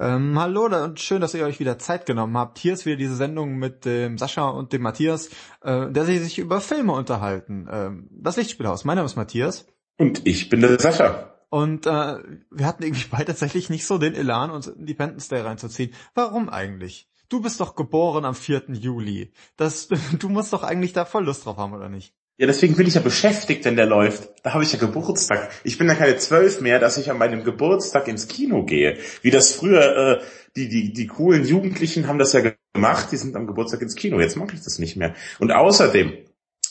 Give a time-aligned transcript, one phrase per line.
[0.00, 2.58] Ähm, hallo und schön, dass ihr euch wieder Zeit genommen habt.
[2.58, 5.28] Hier ist wieder diese Sendung mit dem Sascha und dem Matthias,
[5.62, 7.66] äh, der sich über Filme unterhalten.
[7.68, 8.84] Ähm, das Lichtspielhaus.
[8.84, 9.66] Mein Name ist Matthias.
[9.98, 11.34] Und ich bin der Sascha.
[11.50, 12.18] Und äh,
[12.50, 15.92] wir hatten irgendwie beide tatsächlich nicht so den Elan, uns Independence Day reinzuziehen.
[16.14, 17.08] Warum eigentlich?
[17.28, 18.66] Du bist doch geboren am 4.
[18.68, 19.32] Juli.
[19.56, 19.88] Das,
[20.18, 22.14] du musst doch eigentlich da voll Lust drauf haben, oder nicht?
[22.40, 24.30] Ja, deswegen bin ich ja beschäftigt, wenn der läuft.
[24.44, 25.50] Da habe ich ja Geburtstag.
[25.64, 28.96] Ich bin ja keine zwölf mehr, dass ich an meinem Geburtstag ins Kino gehe.
[29.22, 30.24] Wie das früher, äh,
[30.54, 34.20] die, die, die coolen Jugendlichen haben das ja gemacht, die sind am Geburtstag ins Kino.
[34.20, 35.16] Jetzt mache ich das nicht mehr.
[35.40, 36.12] Und außerdem,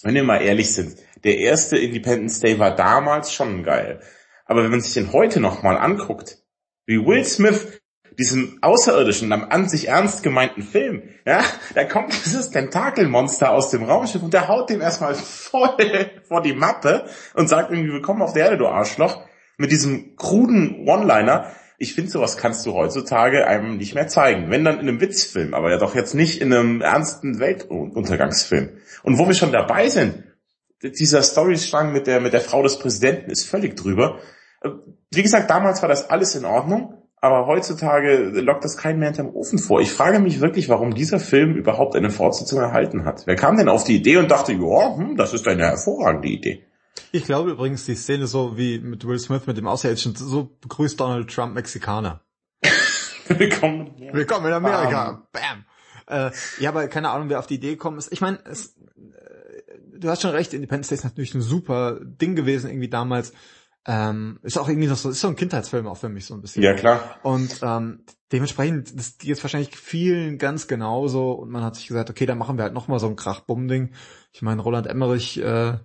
[0.03, 3.99] wenn wir mal ehrlich sind, der erste Independence Day war damals schon geil.
[4.45, 6.37] Aber wenn man sich den heute nochmal anguckt,
[6.85, 7.81] wie Will Smith
[8.17, 11.43] diesem außerirdischen, an sich ernst gemeinten Film, ja,
[11.75, 15.77] da kommt dieses Tentakelmonster aus dem Raumschiff und der haut dem erstmal voll
[16.27, 19.21] vor die Mappe und sagt irgendwie, willkommen auf der Erde, du Arschloch,
[19.57, 21.51] mit diesem kruden One-Liner.
[21.77, 24.49] Ich finde, sowas kannst du heutzutage einem nicht mehr zeigen.
[24.49, 28.69] Wenn dann in einem Witzfilm, aber ja doch jetzt nicht in einem ernsten Weltuntergangsfilm.
[29.03, 30.23] Und wo wir schon dabei sind,
[30.81, 34.19] dieser Storystrang mit der, mit der Frau des Präsidenten ist völlig drüber.
[35.11, 36.96] Wie gesagt, damals war das alles in Ordnung.
[37.19, 39.81] Aber heutzutage lockt das kein mehr hinterm Ofen vor.
[39.81, 43.25] Ich frage mich wirklich, warum dieser Film überhaupt eine Fortsetzung erhalten hat.
[43.25, 46.63] Wer kam denn auf die Idee und dachte, ja, hm, das ist eine hervorragende Idee.
[47.11, 50.99] Ich glaube übrigens, die Szene so wie mit Will Smith mit dem Außerirdischen, so begrüßt
[50.99, 52.21] Donald Trump Mexikaner.
[53.27, 53.91] Willkommen.
[54.11, 55.23] Willkommen in Amerika.
[55.31, 55.65] Bam.
[56.05, 56.29] Bam.
[56.29, 58.11] Äh, ja, aber keine Ahnung, wer auf die Idee gekommen ist.
[58.11, 58.55] Ich meine, äh,
[59.97, 63.33] du hast schon recht, Independence Day ist natürlich ein super Ding gewesen irgendwie damals.
[63.89, 66.41] Ähm, ist auch irgendwie noch so, ist so ein Kindheitsfilm auch für mich so ein
[66.41, 66.61] bisschen.
[66.61, 67.15] Ja, klar.
[67.23, 68.03] Und ähm,
[68.33, 72.57] dementsprechend, das geht wahrscheinlich vielen ganz genauso und man hat sich gesagt, okay, dann machen
[72.57, 73.93] wir halt nochmal so ein Krach-Bumm-Ding.
[74.33, 75.77] Ich meine, Roland Emmerich, äh,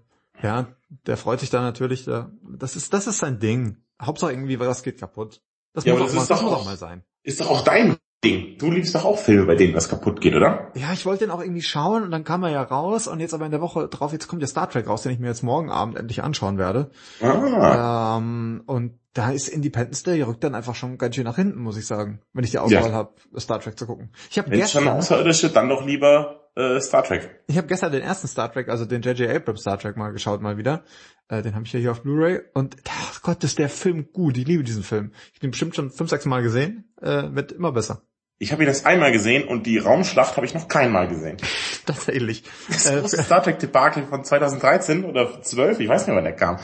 [0.42, 0.66] ja,
[1.06, 2.04] der freut sich da natürlich.
[2.04, 3.76] Da, das ist, das ist sein Ding.
[4.00, 5.40] Hauptsache irgendwie, was geht kaputt.
[5.72, 7.04] Das ja, muss, auch, das mal, das muss auch mal sein.
[7.22, 8.56] Ist doch auch dein Ding.
[8.58, 10.70] Du liebst doch auch Filme, bei denen was kaputt geht, oder?
[10.74, 13.34] Ja, ich wollte den auch irgendwie schauen und dann kam er ja raus und jetzt
[13.34, 15.42] aber in der Woche drauf, jetzt kommt der Star Trek raus, den ich mir jetzt
[15.42, 16.90] morgen Abend endlich anschauen werde.
[17.20, 18.18] Ah.
[18.18, 21.76] Ähm, und da ist Independence Day, rückt dann einfach schon ganz schön nach hinten, muss
[21.76, 22.92] ich sagen, wenn ich die Auswahl ja.
[22.92, 24.12] habe, Star Trek zu gucken.
[24.30, 27.42] Ich habe gestern schon Außerirdische, dann doch lieber äh, Star Trek.
[27.48, 29.28] Ich habe gestern den ersten Star Trek, also den J.J.
[29.30, 30.84] Abrams Star Trek mal geschaut mal wieder.
[31.28, 34.36] Äh, den habe ich ja hier auf Blu-ray und ach Gott, ist der Film gut.
[34.38, 35.12] Ich liebe diesen Film.
[35.32, 36.92] Ich habe ihn bestimmt schon fünf, sechs Mal gesehen.
[37.00, 38.02] Äh, wird immer besser.
[38.42, 41.36] Ich habe ihn das einmal gesehen und die Raumschlacht habe ich noch keinmal gesehen.
[41.86, 42.42] Tatsächlich.
[42.66, 46.58] Das äh, Star Trek Debakel von 2013 oder 12, ich weiß nicht, wann der kam.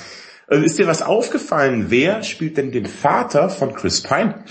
[0.49, 1.87] Äh, ist dir was aufgefallen?
[1.89, 4.45] Wer spielt denn den Vater von Chris Pine?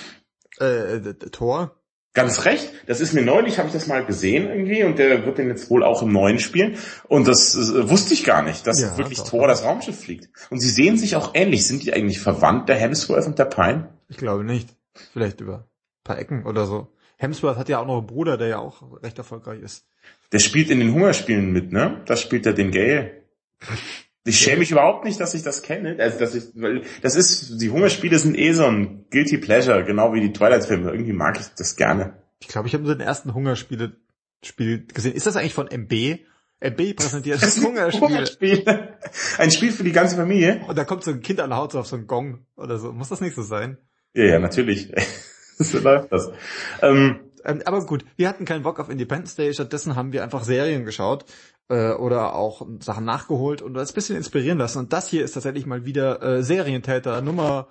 [0.59, 1.75] Äh, Thor.
[2.13, 2.71] Ganz recht.
[2.85, 5.69] Das ist mir neulich, habe ich das mal gesehen irgendwie und der wird den jetzt
[5.69, 6.77] wohl auch im neuen spielen.
[7.09, 10.29] Und das äh, wusste ich gar nicht, dass ja, wirklich doch, Thor das Raumschiff fliegt.
[10.49, 11.67] Und sie sehen sich auch ähnlich.
[11.67, 13.89] Sind die eigentlich verwandt, der Hemsworth und der Pine?
[14.07, 14.69] Ich glaube nicht.
[15.11, 16.87] Vielleicht über ein paar Ecken oder so.
[17.17, 19.85] Hemsworth hat ja auch noch einen Bruder, der ja auch recht erfolgreich ist.
[20.31, 22.01] Der spielt in den Hungerspielen mit, ne?
[22.05, 23.23] Da spielt er den Gale.
[24.23, 25.95] Ich schäme mich überhaupt nicht, dass ich das kenne.
[25.99, 30.13] Also, dass ich, weil das ist, die Hungerspiele sind eh so ein Guilty Pleasure, genau
[30.13, 30.91] wie die Twilight-Filme.
[30.91, 32.21] Irgendwie mag ich das gerne.
[32.39, 33.95] Ich glaube, ich habe den ersten Hungerspiele
[34.43, 35.13] Spiel gesehen.
[35.13, 36.19] Ist das eigentlich von MB?
[36.59, 38.01] MB präsentiert das Hungerspiel.
[38.01, 38.63] Hungerspiel.
[39.37, 40.61] Ein Spiel für die ganze Familie.
[40.67, 42.77] Und da kommt so ein Kind an der Haut so auf so einen Gong oder
[42.77, 42.91] so.
[42.91, 43.77] Muss das nicht so sein?
[44.13, 44.91] Ja, ja, natürlich.
[45.57, 46.31] So läuft das.
[46.81, 50.43] Ähm, ähm, aber gut, wir hatten keinen Bock auf Independence Day, stattdessen haben wir einfach
[50.43, 51.25] Serien geschaut
[51.69, 54.79] äh, oder auch Sachen nachgeholt und das ein bisschen inspirieren lassen.
[54.79, 57.67] Und das hier ist tatsächlich mal wieder äh, Serientäter Nummer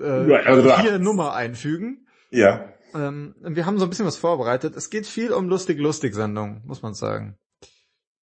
[0.00, 2.06] äh, ja, also vier Nummer einfügen.
[2.30, 2.72] Ja.
[2.94, 4.76] Ähm, wir haben so ein bisschen was vorbereitet.
[4.76, 7.36] Es geht viel um lustig-lustig-Sendungen, muss man sagen.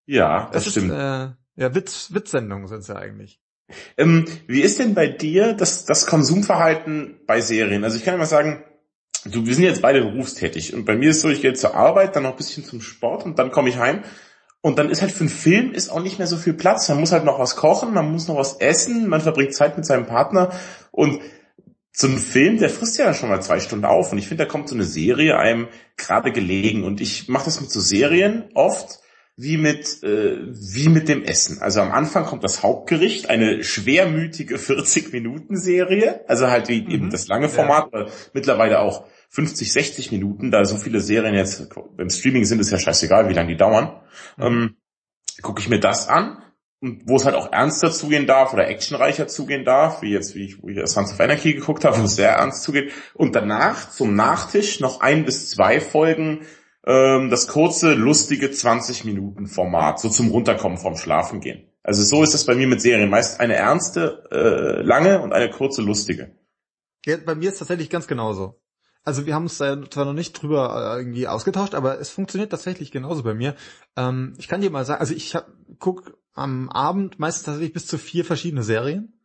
[0.07, 0.91] Ja, das, das stimmt.
[0.91, 3.41] Ist, äh, ja, Witz, Witz-Sendungen sind es ja eigentlich.
[3.97, 7.85] Ähm, wie ist denn bei dir das, das Konsumverhalten bei Serien?
[7.85, 8.65] Also ich kann mal sagen,
[9.25, 10.75] du, wir sind jetzt beide berufstätig.
[10.75, 13.25] Und bei mir ist so, ich gehe zur Arbeit, dann noch ein bisschen zum Sport
[13.25, 14.03] und dann komme ich heim.
[14.61, 16.89] Und dann ist halt für einen Film ist auch nicht mehr so viel Platz.
[16.89, 19.85] Man muss halt noch was kochen, man muss noch was essen, man verbringt Zeit mit
[19.85, 20.53] seinem Partner.
[20.93, 21.21] Und
[21.91, 24.13] so ein Film, der frisst ja schon mal zwei Stunden auf.
[24.13, 26.85] Und ich finde, da kommt so eine Serie einem gerade gelegen.
[26.85, 29.02] Und ich mache das mit so Serien oft
[29.37, 31.61] wie mit äh, wie mit dem Essen.
[31.61, 36.91] Also am Anfang kommt das Hauptgericht, eine schwermütige 40 Minuten Serie, also halt wie mhm.
[36.91, 38.07] eben das lange Format, ja.
[38.33, 42.79] mittlerweile auch 50, 60 Minuten, da so viele Serien jetzt beim Streaming sind, ist ja
[42.79, 44.01] scheißegal, wie lange die dauern.
[44.37, 44.45] Mhm.
[44.45, 44.77] Ähm,
[45.41, 46.43] Gucke ich mir das an,
[46.83, 50.45] und wo es halt auch ernster zugehen darf oder actionreicher zugehen darf, wie jetzt, wie
[50.45, 52.93] ich, wo ich Sons of Anarchy geguckt habe, wo es sehr ernst zugeht.
[53.15, 56.41] Und danach zum Nachtisch noch ein bis zwei Folgen
[56.85, 61.69] ähm, das kurze, lustige 20 Minuten Format, so zum Runterkommen vom Schlafen gehen.
[61.83, 63.11] Also so ist es bei mir mit Serien.
[63.11, 66.37] Meist eine ernste, äh, lange und eine kurze, lustige.
[67.05, 68.61] Ja, bei mir ist tatsächlich ganz genauso.
[69.05, 72.51] Also wir haben uns da zwar noch nicht drüber äh, irgendwie ausgetauscht, aber es funktioniert
[72.51, 73.57] tatsächlich genauso bei mir.
[73.97, 75.49] Ähm, ich kann dir mal sagen, also ich hab,
[75.81, 79.21] guck am Abend meistens tatsächlich bis zu vier verschiedene Serien.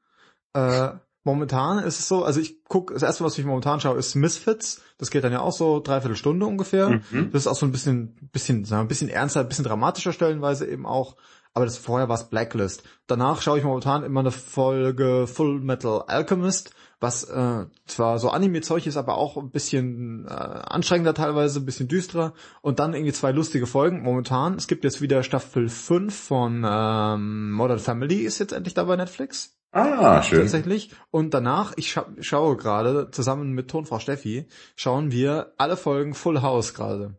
[0.54, 0.94] Äh,
[1.28, 4.82] momentan ist es so, also ich guck, das erste, was ich momentan schaue, ist Misfits.
[4.98, 7.02] Das geht dann ja auch so dreiviertel Stunde ungefähr.
[7.12, 7.30] Mhm.
[7.32, 10.14] Das ist auch so ein bisschen, bisschen, sagen wir, ein bisschen ernster, ein bisschen dramatischer
[10.14, 11.18] stellenweise eben auch.
[11.54, 12.84] Aber das vorher war es Blacklist.
[13.08, 18.88] Danach schaue ich momentan immer eine Folge Full Metal Alchemist, was äh, zwar so Anime-Zeug
[18.88, 22.34] ist, aber auch ein bisschen äh, anstrengender teilweise, ein bisschen düsterer.
[22.62, 24.56] Und dann irgendwie zwei lustige Folgen momentan.
[24.56, 28.96] Es gibt jetzt wieder Staffel 5 von ähm, Modern Family ist jetzt endlich da bei
[28.96, 29.58] Netflix.
[29.72, 30.40] Ah, schön.
[30.40, 30.92] Tatsächlich.
[31.12, 36.42] Und danach, ich scha schaue gerade, zusammen mit Tonfrau Steffi, schauen wir alle Folgen Full
[36.42, 37.16] House gerade.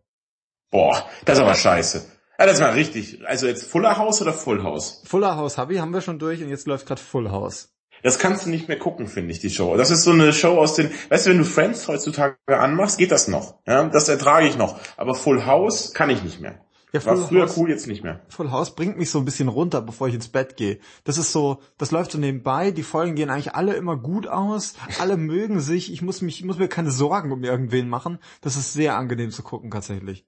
[0.70, 2.04] Boah, das ist aber scheiße.
[2.38, 3.26] Ja, das war richtig.
[3.26, 5.02] Also jetzt Fuller House oder Full House?
[5.04, 7.74] Fuller House Hubby haben wir schon durch und jetzt läuft gerade Full House.
[8.02, 9.76] Das kannst du nicht mehr gucken, finde ich, die Show.
[9.76, 13.10] Das ist so eine Show aus den, weißt du, wenn du Friends heutzutage anmachst, geht
[13.12, 13.56] das noch.
[13.66, 14.78] Ja, das ertrage ich noch.
[14.96, 16.60] Aber Full House kann ich nicht mehr.
[16.92, 18.20] Ja, War Full früher House- cool, jetzt nicht mehr.
[18.28, 20.78] Full House bringt mich so ein bisschen runter, bevor ich ins Bett gehe.
[21.04, 24.72] Das ist so, das läuft so nebenbei, die Folgen gehen eigentlich alle immer gut aus,
[24.98, 28.18] alle mögen sich, ich muss mich, ich muss mir keine Sorgen um irgendwen machen.
[28.40, 30.24] Das ist sehr angenehm zu gucken tatsächlich.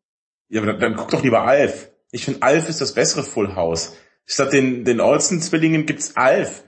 [0.51, 1.93] Ja, aber dann, dann guck doch lieber Alf.
[2.11, 3.95] Ich finde, Alf ist das bessere Full House.
[4.27, 6.65] Statt den, den Olsen-Zwillingen gibt's Alf.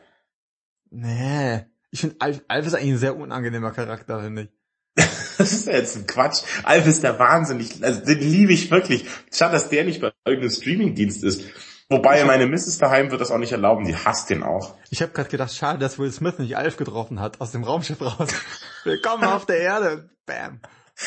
[0.93, 1.65] Nee.
[1.91, 4.51] Ich finde, Alf, Alf ist eigentlich ein sehr unangenehmer Charakter, finde ich.
[5.39, 6.43] Das ist ja jetzt ein Quatsch.
[6.63, 7.59] Alf ist der Wahnsinn.
[7.59, 9.09] Ich, also den liebe ich wirklich.
[9.33, 11.43] Schade, dass der nicht bei irgendeinem Streamingdienst ist.
[11.89, 13.85] Wobei meine Misses daheim wird das auch nicht erlauben.
[13.85, 14.77] Die hasst den auch.
[14.91, 18.01] Ich habe gerade gedacht, schade, dass Will Smith nicht Alf getroffen hat aus dem Raumschiff
[18.01, 18.29] raus.
[18.85, 20.11] Willkommen auf der Erde.
[20.27, 20.61] Bam.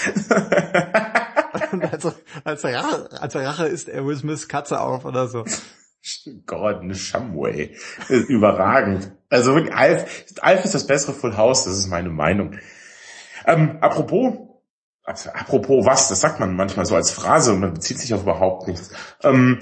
[1.72, 2.06] Und als,
[2.44, 5.46] als, Rache, als Rache isst er Will Smiths Katze auf oder so.
[6.46, 7.76] Gordon Shumway.
[8.10, 9.12] Überragend.
[9.30, 12.58] Also wirklich, Alf, Alf ist das bessere Full House, das ist meine Meinung.
[13.46, 14.36] Ähm, apropos,
[15.04, 18.24] also, apropos was, das sagt man manchmal so als Phrase und man bezieht sich auf
[18.24, 18.92] überhaupt nichts.
[19.24, 19.60] Ähm,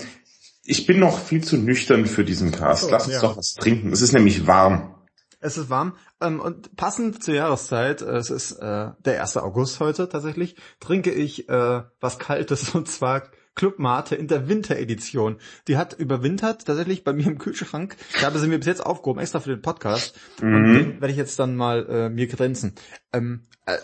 [0.65, 2.83] ich bin noch viel zu nüchtern für diesen Cast.
[2.83, 3.21] So, Lass uns ja.
[3.21, 3.91] doch was trinken.
[3.91, 4.95] Es ist nämlich warm.
[5.39, 9.37] Es ist warm ähm, und passend zur Jahreszeit, äh, es ist äh, der 1.
[9.37, 13.23] August heute tatsächlich, trinke ich äh, was Kaltes und zwar
[13.55, 15.37] Club Mate in der Winteredition.
[15.67, 17.95] Die hat überwintert tatsächlich bei mir im Kühlschrank.
[18.19, 20.19] Da habe sie mir bis jetzt aufgehoben, extra für den Podcast.
[20.41, 20.73] Und Mhm.
[20.73, 22.73] den werde ich jetzt dann mal äh, mir grenzen.
[23.11, 23.77] Ähm, äh,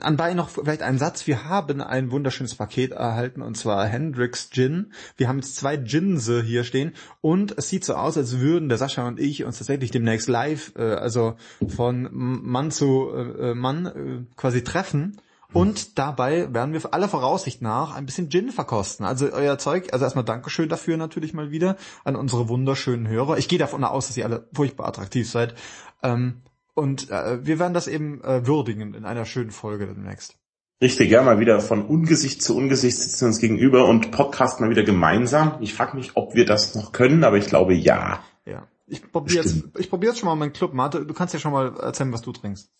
[0.00, 1.26] anbei noch vielleicht ein Satz.
[1.26, 4.92] Wir haben ein wunderschönes Paket erhalten und zwar Hendrix Gin.
[5.18, 8.78] Wir haben jetzt zwei Ginse hier stehen und es sieht so aus, als würden der
[8.78, 11.34] Sascha und ich uns tatsächlich demnächst live, äh, also
[11.68, 15.20] von Mann zu äh, äh, Mann äh, quasi treffen.
[15.52, 19.04] Und dabei werden wir aller Voraussicht nach ein bisschen Gin verkosten.
[19.04, 23.38] Also euer Zeug, also erstmal Dankeschön dafür natürlich mal wieder an unsere wunderschönen Hörer.
[23.38, 25.54] Ich gehe davon aus, dass ihr alle furchtbar attraktiv seid.
[26.02, 26.42] Ähm,
[26.74, 30.36] und äh, wir werden das eben äh, würdigen in einer schönen Folge demnächst.
[30.82, 34.70] Richtig, ja, mal wieder von Ungesicht zu Ungesicht sitzen wir uns gegenüber und podcast mal
[34.70, 35.58] wieder gemeinsam.
[35.60, 38.24] Ich frage mich, ob wir das noch können, aber ich glaube ja.
[38.46, 38.66] Ja.
[38.86, 41.04] Ich probiere jetzt, ich probiere jetzt schon mal meinen Club Mate.
[41.04, 42.72] Du kannst ja schon mal erzählen, was du trinkst.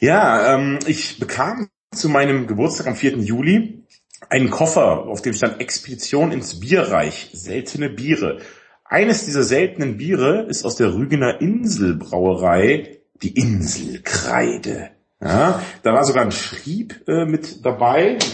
[0.00, 3.18] Ja, ähm, ich bekam zu meinem Geburtstag am 4.
[3.18, 3.84] Juli
[4.28, 8.38] einen Koffer, auf dem stand Expedition ins Bierreich, seltene Biere.
[8.84, 14.90] Eines dieser seltenen Biere ist aus der Rügener Inselbrauerei, die Inselkreide.
[15.20, 18.18] Ja, da war sogar ein Schrieb äh, mit dabei.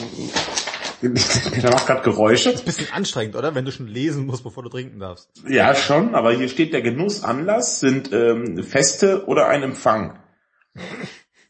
[1.03, 2.53] Der macht gerade Geräusche.
[2.63, 3.55] Bisschen anstrengend, oder?
[3.55, 5.31] Wenn du schon lesen musst, bevor du trinken darfst.
[5.49, 10.19] Ja, schon, aber hier steht der Genussanlass sind ähm, Feste oder ein Empfang.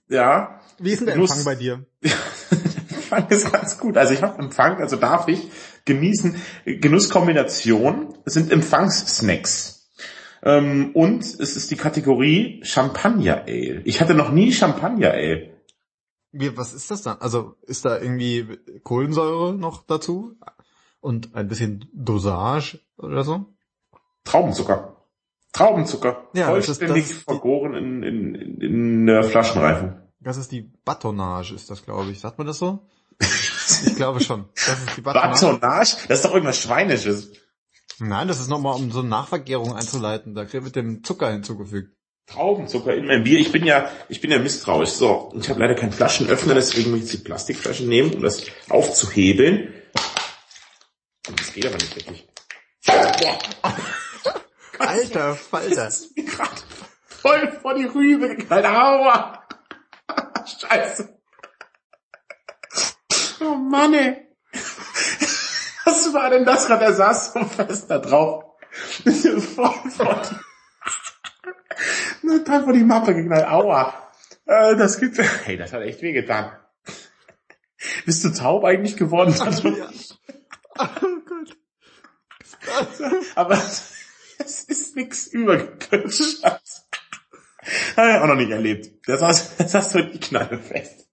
[0.09, 1.85] Ja, Wie ist denn der Empfang bei dir?
[2.51, 3.97] Empfang ist ganz gut.
[3.97, 5.49] Also ich habe Empfang, also darf ich
[5.85, 6.35] genießen.
[6.65, 9.91] Genusskombination sind Empfangssnacks.
[10.43, 13.83] Ähm, und es ist die Kategorie Champagner Ale.
[13.85, 15.51] Ich hatte noch nie Champagner Ale.
[16.33, 17.19] Wie, was ist das dann?
[17.21, 18.47] Also ist da irgendwie
[18.83, 20.37] Kohlensäure noch dazu?
[21.01, 23.47] Und ein bisschen Dosage oder so?
[24.25, 24.97] Traubenzucker.
[25.53, 26.29] Traubenzucker.
[26.35, 30.00] Ja, das Vollständig das ist die- vergoren in, in, in, in der Flaschenreifung.
[30.21, 32.21] Das ist die Batonnage, ist das, glaube ich.
[32.21, 32.87] Sagt man das so?
[33.87, 34.49] Ich glaube schon.
[34.55, 35.41] Das ist die Batonnage.
[35.41, 35.97] Batonage?
[36.09, 37.31] Das ist doch irgendwas Schweinisches.
[37.99, 40.35] Nein, das ist nochmal, um so eine Nachvergärung einzuleiten.
[40.35, 41.97] Da wird dem Zucker hinzugefügt.
[42.27, 43.39] Traubenzucker in meinem Bier.
[43.39, 44.91] Ich bin ja, ich bin ja misstrauisch.
[44.91, 48.43] So, ich habe leider keinen Flaschenöffner, deswegen muss ich jetzt die Plastikflaschen nehmen, um das
[48.69, 49.73] aufzuhebeln.
[51.29, 52.29] Und das geht aber nicht wirklich.
[52.87, 53.39] Boah,
[54.79, 55.75] Alter Falter.
[55.85, 56.51] das ist mir gerade
[57.07, 58.65] voll vor die Rübe geknallt.
[58.65, 59.43] Aua!
[60.59, 61.21] Scheiße.
[63.41, 64.27] Oh Mann, ey.
[65.85, 66.85] Was war denn das gerade?
[66.85, 68.45] Er saß so fest da drauf.
[69.55, 70.37] voll vor die
[72.63, 73.47] vor die Mappe geknallt.
[73.47, 74.13] Aua.
[74.47, 76.53] Äh, das gibt, hey, das hat echt wehgetan.
[78.05, 79.35] Bist du taub eigentlich geworden?
[79.41, 79.89] Also, ja.
[80.79, 81.57] Oh Gott.
[83.35, 86.43] Aber es ist nix übergequetscht.
[87.97, 88.91] Habe ich auch noch nicht erlebt.
[89.07, 91.07] Das saß, das saß wirklich knallfest.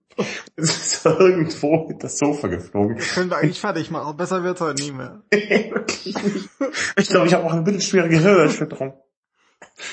[0.55, 2.97] Es ist irgendwo mit das Sofa geflogen.
[2.97, 4.17] Können wir eigentlich fertig machen.
[4.17, 5.21] Besser wird's heute nie mehr.
[5.29, 6.49] Wirklich nicht.
[6.97, 8.99] Ich glaube, ich habe auch eine bisschen schwere Gehirnerschütterung.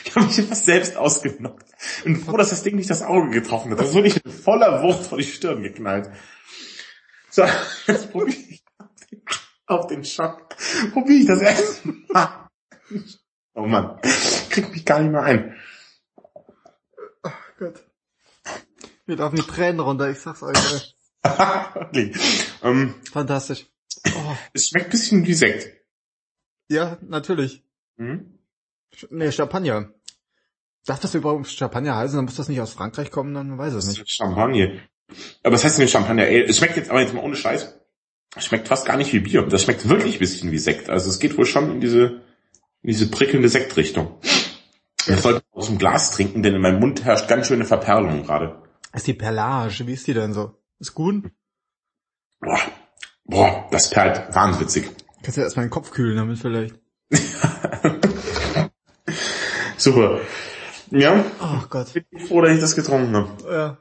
[0.04, 1.66] Ich habe mich fast selbst ausgenockt.
[2.06, 3.80] Und froh, dass das Ding nicht das Auge getroffen hat.
[3.80, 6.10] Das ist wirklich in voller Wucht vor die Stirn geknallt.
[7.30, 7.44] So,
[7.86, 8.64] jetzt probiere ich
[9.66, 10.56] auf den Schock.
[10.92, 12.48] Probiere ich das erste Mal.
[13.54, 13.98] Oh Mann,
[14.50, 15.54] krieg mich gar nicht mehr ein.
[17.58, 17.84] Gott.
[19.06, 20.96] Mir laufen die Tränen runter, ich sag's euch.
[21.22, 22.12] okay.
[22.62, 23.66] ähm, Fantastisch.
[24.06, 24.36] Oh.
[24.52, 25.68] Es schmeckt ein bisschen wie Sekt.
[26.68, 27.62] Ja, natürlich.
[27.96, 28.38] Hm?
[29.10, 29.92] Nee, Champagner.
[30.86, 32.16] Darf das überhaupt Champagner heißen?
[32.16, 34.08] Dann muss das nicht aus Frankreich kommen, dann weiß es nicht.
[34.08, 34.80] Champagner.
[35.42, 36.26] Aber was heißt denn Champagner?
[36.26, 37.78] Ey, es schmeckt jetzt aber jetzt mal ohne Scheiß.
[38.36, 39.42] Es schmeckt fast gar nicht wie Bier.
[39.42, 40.90] Das schmeckt wirklich ein bisschen wie Sekt.
[40.90, 42.22] Also es geht wohl schon in diese,
[42.82, 44.18] in diese prickelnde Sektrichtung.
[45.06, 48.62] Ich sollte aus dem Glas trinken, denn in meinem Mund herrscht ganz schöne Verperlung gerade.
[48.92, 50.54] Ist die Perlage, wie ist die denn so?
[50.78, 51.30] Ist gut?
[52.40, 52.60] Boah,
[53.24, 54.90] boah das perlt wahnwitzig.
[55.22, 56.76] Kannst du ja erstmal den Kopf kühlen damit vielleicht.
[59.76, 60.20] Super.
[60.90, 61.24] Ja.
[61.40, 61.92] Oh Gott.
[61.92, 63.30] Bin ich froh, dass ich das getrunken habe.
[63.50, 63.78] Ja.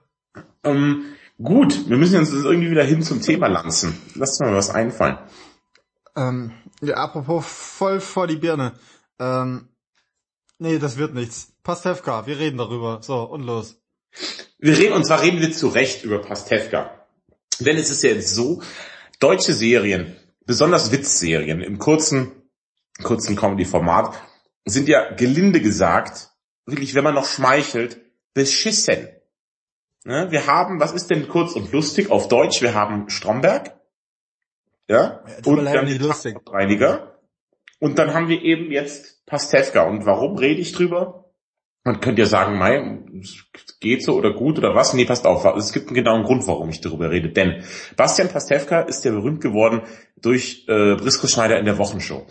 [0.63, 1.05] Ähm,
[1.41, 3.97] gut, wir müssen uns irgendwie wieder hin zum Thema lanzen.
[4.15, 5.17] Lass mal was einfallen.
[6.15, 6.51] Ähm,
[6.81, 8.73] ja, apropos voll vor die Birne.
[9.19, 9.69] Ähm,
[10.63, 11.53] nee, das wird nichts.
[11.61, 12.99] Pastewka, wir reden darüber.
[13.01, 13.77] So, und los.
[14.57, 17.05] Wir reden, und zwar reden wir zu Recht über Pastewka.
[17.59, 18.61] Denn es ist ja jetzt so,
[19.19, 20.15] deutsche Serien,
[20.45, 22.31] besonders Witzserien im kurzen,
[23.03, 24.19] kurzen Comedy-Format,
[24.65, 26.31] sind ja gelinde gesagt,
[26.65, 27.99] wirklich, wenn man noch schmeichelt,
[28.33, 29.09] beschissen.
[30.05, 30.31] Ne?
[30.31, 32.61] Wir haben, was ist denn kurz und lustig auf Deutsch?
[32.61, 33.77] Wir haben Stromberg,
[34.87, 36.37] ja, ja und wir haben die lustig.
[36.47, 37.19] Reiniger.
[37.79, 39.83] Und dann haben wir eben jetzt Pastewka.
[39.83, 41.31] Und warum rede ich drüber?
[41.85, 42.99] Man könnte ja sagen, mei,
[43.81, 44.93] geht so oder gut oder was.
[44.93, 45.43] Nee, passt auf.
[45.57, 47.29] Es gibt einen genauen Grund, warum ich darüber rede.
[47.29, 47.63] Denn
[47.97, 49.81] Bastian Pastewka ist ja berühmt geworden
[50.15, 52.25] durch äh, Brisco Schneider in der Wochenshow.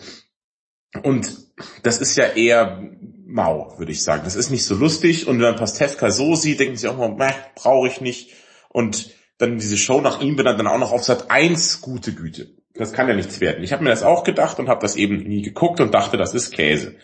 [1.03, 1.37] Und
[1.83, 2.81] das ist ja eher
[3.25, 4.23] mau, würde ich sagen.
[4.25, 5.27] Das ist nicht so lustig.
[5.27, 8.33] Und wenn man Pastewka so sieht, denken sie auch mal, meh, brauche ich nicht.
[8.69, 12.62] Und dann diese Show nach ihm benannt dann auch noch auf Sat 1 gute Güte.
[12.75, 13.63] Das kann ja nichts werden.
[13.63, 16.33] Ich habe mir das auch gedacht und habe das eben nie geguckt und dachte, das
[16.33, 16.95] ist Käse.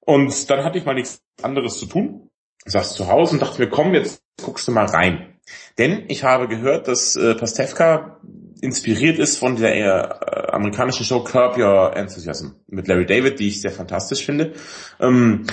[0.00, 2.30] Und dann hatte ich mal nichts anderes zu tun,
[2.64, 5.38] saß zu Hause und dachte mir, komm, jetzt guckst du mal rein.
[5.78, 8.20] Denn ich habe gehört, dass äh, Pastewka
[8.60, 13.60] inspiriert ist von der äh, amerikanischen Show Curb Your Enthusiasm mit Larry David, die ich
[13.60, 14.54] sehr fantastisch finde.
[14.98, 15.46] Ähm,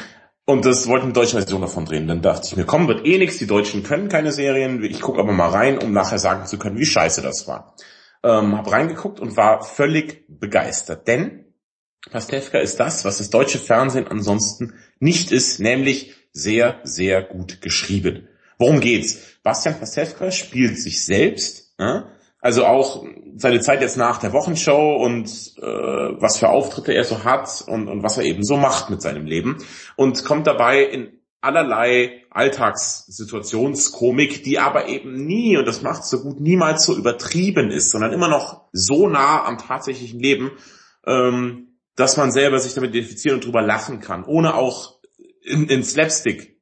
[0.45, 2.07] und das wollte eine deutsche Version davon drehen.
[2.07, 5.19] Dann dachte ich mir, komm, wird eh nichts, die Deutschen können keine Serien, ich gucke
[5.19, 7.75] aber mal rein, um nachher sagen zu können, wie scheiße das war.
[8.23, 11.07] Ähm, hab reingeguckt und war völlig begeistert.
[11.07, 11.53] Denn
[12.09, 18.27] Pastewka ist das, was das deutsche Fernsehen ansonsten nicht ist, nämlich sehr, sehr gut geschrieben.
[18.57, 19.19] Worum geht's?
[19.43, 22.01] Bastian Pastewka spielt sich selbst, äh?
[22.39, 25.27] also auch seine Zeit jetzt nach der Wochenshow und
[25.57, 29.01] äh, was für Auftritte er so hat und, und was er eben so macht mit
[29.01, 29.57] seinem Leben
[29.95, 36.39] und kommt dabei in allerlei Alltagssituationskomik, die aber eben nie, und das macht so gut,
[36.39, 40.51] niemals so übertrieben ist, sondern immer noch so nah am tatsächlichen Leben,
[41.05, 44.99] ähm, dass man selber sich damit identifizieren und drüber lachen kann, ohne auch
[45.43, 46.52] in, in Slapstick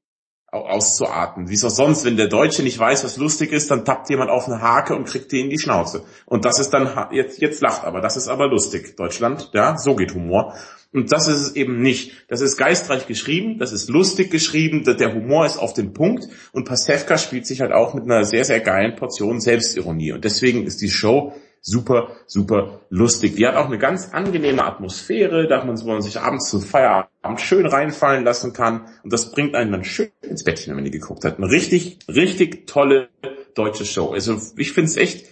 [0.52, 1.50] auszuarten.
[1.50, 4.48] Wie auch sonst, wenn der Deutsche nicht weiß, was lustig ist, dann tappt jemand auf
[4.48, 6.04] eine Hake und kriegt die in die Schnauze.
[6.26, 8.96] Und das ist dann, jetzt, jetzt lacht aber, das ist aber lustig.
[8.98, 10.56] Deutschland, ja, so geht Humor.
[10.94, 12.26] Und das ist es eben nicht.
[12.28, 16.66] Das ist geistreich geschrieben, das ist lustig geschrieben, der Humor ist auf den Punkt und
[16.66, 20.12] Pastewka spielt sich halt auch mit einer sehr, sehr geilen Portion Selbstironie.
[20.12, 23.36] Und deswegen ist die Show super, super lustig.
[23.36, 28.24] Die hat auch eine ganz angenehme Atmosphäre, da man, sich abends zum Feierabend schön reinfallen
[28.24, 28.88] lassen kann.
[29.04, 31.38] Und das bringt einen dann schön ins Bettchen, wenn man die geguckt hat.
[31.38, 33.10] Eine richtig, richtig tolle
[33.56, 34.12] deutsche Show.
[34.12, 35.28] Also ich finde es echt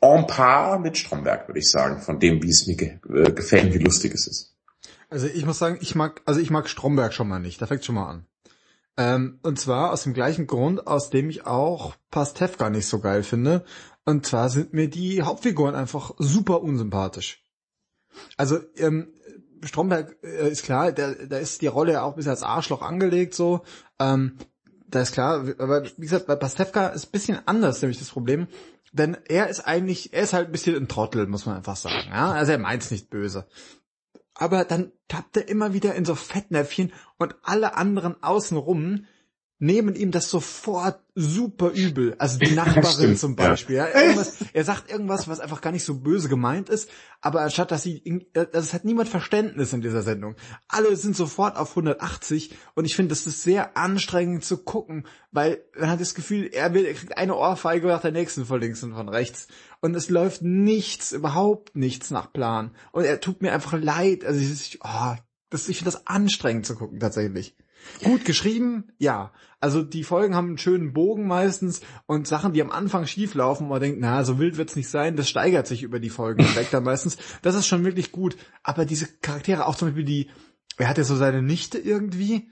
[0.00, 3.74] en par mit Stromberg, würde ich sagen, von dem, wie es mir ge äh, gefällt
[3.74, 4.54] wie lustig es ist.
[5.10, 7.60] Also ich muss sagen, ich mag, also ich mag Stromberg schon mal nicht.
[7.60, 8.26] Da fängt schon mal an.
[8.96, 13.22] Ähm, und zwar aus dem gleichen Grund, aus dem ich auch Pastewka nicht so geil
[13.22, 13.64] finde.
[14.04, 17.42] Und zwar sind mir die Hauptfiguren einfach super unsympathisch.
[18.36, 19.12] Also ähm,
[19.62, 23.34] Stromberg äh, ist klar, da, da ist die Rolle auch ein bisschen als Arschloch angelegt
[23.34, 23.62] so.
[23.98, 24.36] Ähm,
[24.88, 28.46] da ist klar, aber wie gesagt, bei Pastewka ist ein bisschen anders nämlich das Problem.
[28.92, 32.10] Denn er ist eigentlich, er ist halt ein bisschen ein Trottel, muss man einfach sagen.
[32.10, 32.30] Ja?
[32.30, 33.48] Also er meint's nicht böse.
[34.34, 39.06] Aber dann tappt er immer wieder in so Fettnäpfchen und alle anderen außenrum
[39.64, 42.14] nehmen ihm das sofort super übel.
[42.18, 43.76] Also die Nachbarin zum Beispiel.
[43.76, 43.88] Ja.
[43.88, 46.90] irgendwas, er sagt irgendwas, was einfach gar nicht so böse gemeint ist,
[47.22, 50.36] aber anstatt dass sie, das also hat niemand Verständnis in dieser Sendung.
[50.68, 55.64] Alle sind sofort auf 180 und ich finde, das ist sehr anstrengend zu gucken, weil
[55.78, 58.82] man hat das Gefühl, er will, er kriegt eine Ohrfeige nach der nächsten von links
[58.82, 59.48] und von rechts
[59.80, 64.26] und es läuft nichts, überhaupt nichts nach Plan und er tut mir einfach leid.
[64.26, 65.14] Also ich, oh,
[65.48, 67.56] das, ich finde das anstrengend zu gucken tatsächlich.
[68.02, 69.32] Gut geschrieben, ja.
[69.60, 73.68] Also die Folgen haben einen schönen Bogen meistens und Sachen, die am Anfang schief laufen,
[73.68, 76.68] man denkt, na, so wild wird's nicht sein, das steigert sich über die Folgen hinweg
[76.70, 77.16] dann meistens.
[77.42, 78.36] Das ist schon wirklich gut.
[78.62, 80.30] Aber diese Charaktere, auch zum Beispiel die,
[80.76, 82.50] er hat ja so seine Nichte irgendwie,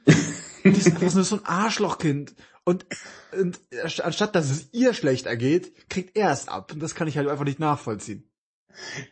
[0.64, 2.34] die ist einfach nur so ein Arschlochkind.
[2.64, 2.86] Und,
[3.38, 6.72] und anstatt dass es ihr schlecht ergeht, kriegt er es ab.
[6.72, 8.24] Und das kann ich halt einfach nicht nachvollziehen.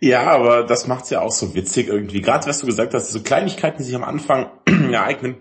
[0.00, 2.20] Ja, aber das macht's ja auch so witzig irgendwie.
[2.22, 5.36] Gerade was du gesagt hast, so Kleinigkeiten, die sich am Anfang ereignen,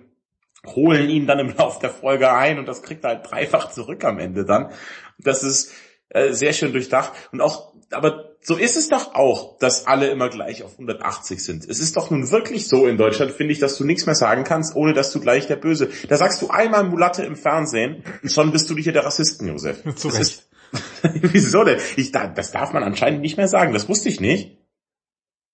[0.66, 4.04] holen ihn dann im Lauf der Folge ein und das kriegt er halt dreifach zurück
[4.04, 4.72] am Ende dann.
[5.18, 5.72] Das ist
[6.10, 10.30] äh, sehr schön durchdacht und auch, aber so ist es doch auch, dass alle immer
[10.30, 11.68] gleich auf 180 sind.
[11.68, 14.44] Es ist doch nun wirklich so in Deutschland, finde ich, dass du nichts mehr sagen
[14.44, 15.90] kannst, ohne dass du gleich der Böse.
[16.08, 19.84] Da sagst du einmal Mulatte im Fernsehen und schon bist du hier der Rassisten, Josef.
[19.96, 20.22] Zu Recht.
[20.22, 20.50] Ist,
[21.04, 21.80] wieso denn?
[21.96, 23.74] Ich, das darf man anscheinend nicht mehr sagen.
[23.74, 24.58] Das wusste ich nicht.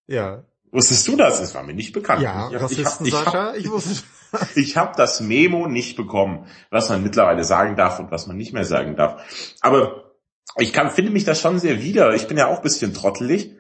[0.08, 0.44] Ja.
[0.72, 1.40] Wusstest du das?
[1.40, 2.22] Es war mir nicht bekannt.
[2.22, 4.04] Ja, ich, Rassisten, ich hab, ich Sascha, hab, ich wusste.
[4.56, 8.54] ich habe das Memo nicht bekommen, was man mittlerweile sagen darf und was man nicht
[8.54, 9.24] mehr sagen darf.
[9.62, 10.13] Aber
[10.58, 12.13] ich kann, finde mich da schon sehr wieder.
[12.13, 13.55] Ich bin ja auch bisschen trottelig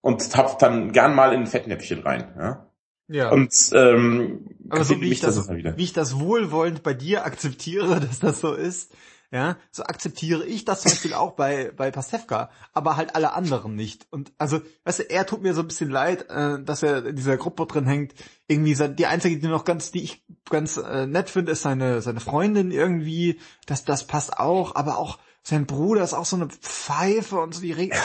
[0.00, 2.34] und hab dann gern mal in ein Fettnäpfchen rein.
[2.38, 2.68] Ja.
[3.08, 3.30] Ja.
[3.30, 8.20] Und ähm, Aber so wie ich, das, wie ich das wohlwollend bei dir akzeptiere, dass
[8.20, 8.94] das so ist,
[9.32, 13.74] ja, so akzeptiere ich das zum Beispiel auch bei, bei Pastewka, aber halt alle anderen
[13.74, 14.06] nicht.
[14.10, 17.16] Und also, weißt du, er tut mir so ein bisschen leid, äh, dass er in
[17.16, 18.12] dieser Gruppe drin hängt.
[18.46, 22.20] Irgendwie die einzige, die noch ganz, die ich ganz äh, nett finde, ist seine, seine
[22.20, 23.40] Freundin irgendwie.
[23.64, 27.62] Das, das passt auch, aber auch sein Bruder ist auch so eine Pfeife und so,
[27.62, 27.96] die regen,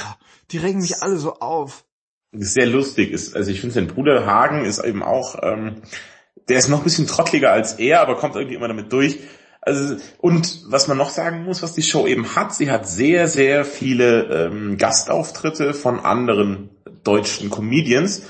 [0.52, 1.84] die regen mich alle so auf.
[2.32, 5.82] Sehr lustig ist, also ich finde sein Bruder Hagen ist eben auch, ähm,
[6.48, 9.20] der ist noch ein bisschen trottliger als er, aber kommt irgendwie immer damit durch
[9.68, 13.28] also, und was man noch sagen muss, was die Show eben hat, sie hat sehr,
[13.28, 16.70] sehr viele ähm, Gastauftritte von anderen
[17.04, 18.24] deutschen Comedians,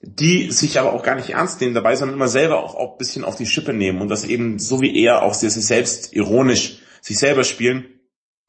[0.00, 2.98] die sich aber auch gar nicht ernst nehmen dabei, sondern immer selber auch, auch ein
[2.98, 6.14] bisschen auf die Schippe nehmen und das eben so wie er auch sehr, sehr selbst
[6.14, 7.86] ironisch sich selber spielen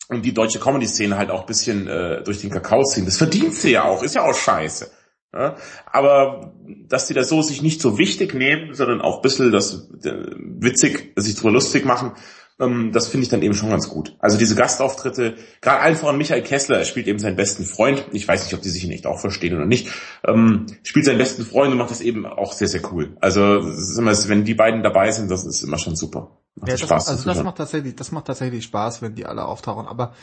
[0.09, 3.05] und die deutsche Comedy-Szene halt auch ein bisschen äh, durch den Kakao ziehen.
[3.05, 4.91] Das verdient sie ja auch, ist ja auch scheiße.
[5.35, 5.57] Ja,
[5.91, 6.53] aber
[6.87, 10.13] dass die das so sich nicht so wichtig nehmen, sondern auch ein bisschen das äh,
[10.37, 12.13] witzig, sich drüber lustig machen,
[12.59, 14.15] ähm, das finde ich dann eben schon ganz gut.
[14.19, 18.25] Also diese Gastauftritte, gerade allen voran Michael Kessler, er spielt eben seinen besten Freund, ich
[18.27, 19.89] weiß nicht, ob die sich nicht auch verstehen oder nicht,
[20.25, 23.17] ähm, spielt seinen besten Freund und macht das eben auch sehr, sehr cool.
[23.19, 26.37] Also wenn die beiden dabei sind, das ist immer schon super.
[26.55, 27.05] Macht ja, Spaß.
[27.05, 29.85] Das, also das macht tatsächlich, das macht tatsächlich Spaß, wenn die alle auftauchen.
[29.85, 30.13] Aber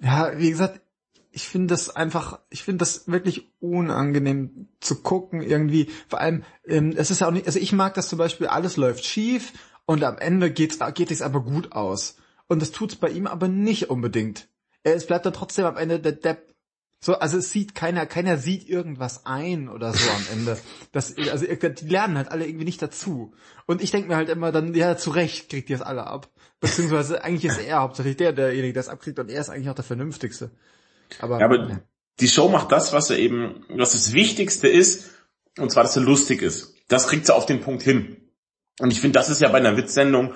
[0.00, 0.80] ja, wie gesagt,
[1.32, 5.88] ich finde das einfach, ich finde das wirklich unangenehm zu gucken irgendwie.
[6.08, 8.76] Vor allem, ähm, es ist ja auch nicht, also ich mag das zum Beispiel, alles
[8.76, 9.52] läuft schief
[9.86, 12.16] und am Ende geht's, geht es aber gut aus.
[12.48, 14.48] Und das tut's bei ihm aber nicht unbedingt.
[14.82, 16.52] Es bleibt dann trotzdem am Ende der Depp.
[17.00, 20.58] So, also es sieht keiner, keiner sieht irgendwas ein oder so am Ende.
[20.92, 23.32] Das, also die lernen halt alle irgendwie nicht dazu.
[23.66, 26.28] Und ich denke mir halt immer dann, ja, zu Recht kriegt ihr es alle ab.
[26.60, 29.74] Beziehungsweise eigentlich ist er hauptsächlich der, derjenige, der es abkriegt und er ist eigentlich auch
[29.74, 30.52] der Vernünftigste.
[31.20, 31.82] Aber, ja, aber
[32.20, 35.10] die Show macht das, was er eben, was das Wichtigste ist,
[35.58, 36.74] und zwar, dass er lustig ist.
[36.88, 38.16] Das kriegt sie auf den Punkt hin.
[38.80, 40.34] Und ich finde, das ist ja bei einer Witzsendung,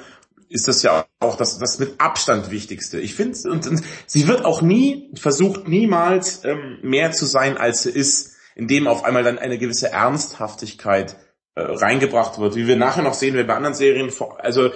[0.49, 3.01] ist das ja auch das, das mit Abstand Wichtigste.
[3.01, 7.83] Ich finde, und, und sie wird auch nie, versucht niemals ähm, mehr zu sein, als
[7.83, 11.17] sie ist, indem auf einmal dann eine gewisse Ernsthaftigkeit
[11.55, 14.71] äh, reingebracht wird, wie wir nachher noch sehen, wenn bei anderen Serien, also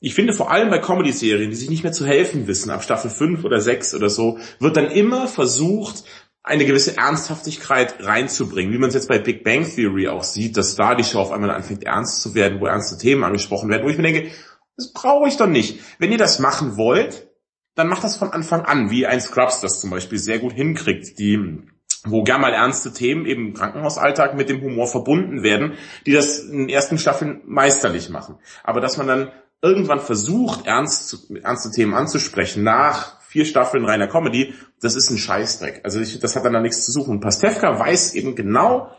[0.00, 3.10] ich finde vor allem bei Comedy-Serien, die sich nicht mehr zu helfen wissen, ab Staffel
[3.10, 6.04] 5 oder 6 oder so, wird dann immer versucht,
[6.42, 10.74] eine gewisse Ernsthaftigkeit reinzubringen, wie man es jetzt bei Big Bang Theory auch sieht, dass
[10.74, 13.90] da die Show auf einmal anfängt ernst zu werden, wo ernste Themen angesprochen werden, wo
[13.90, 14.30] ich mir denke,
[14.76, 15.80] das brauche ich doch nicht.
[15.98, 17.28] Wenn ihr das machen wollt,
[17.74, 21.18] dann macht das von Anfang an, wie ein Scrubs das zum Beispiel sehr gut hinkriegt,
[21.18, 21.58] die
[22.04, 25.74] wo gern mal ernste Themen eben im Krankenhausalltag mit dem Humor verbunden werden,
[26.06, 28.38] die das in den ersten Staffeln meisterlich machen.
[28.64, 34.54] Aber dass man dann irgendwann versucht, ernst, ernste Themen anzusprechen, nach vier Staffeln reiner Comedy,
[34.80, 35.82] das ist ein Scheißdreck.
[35.84, 37.10] Also ich, das hat dann da nichts zu suchen.
[37.10, 38.90] Und Pastewka weiß eben genau,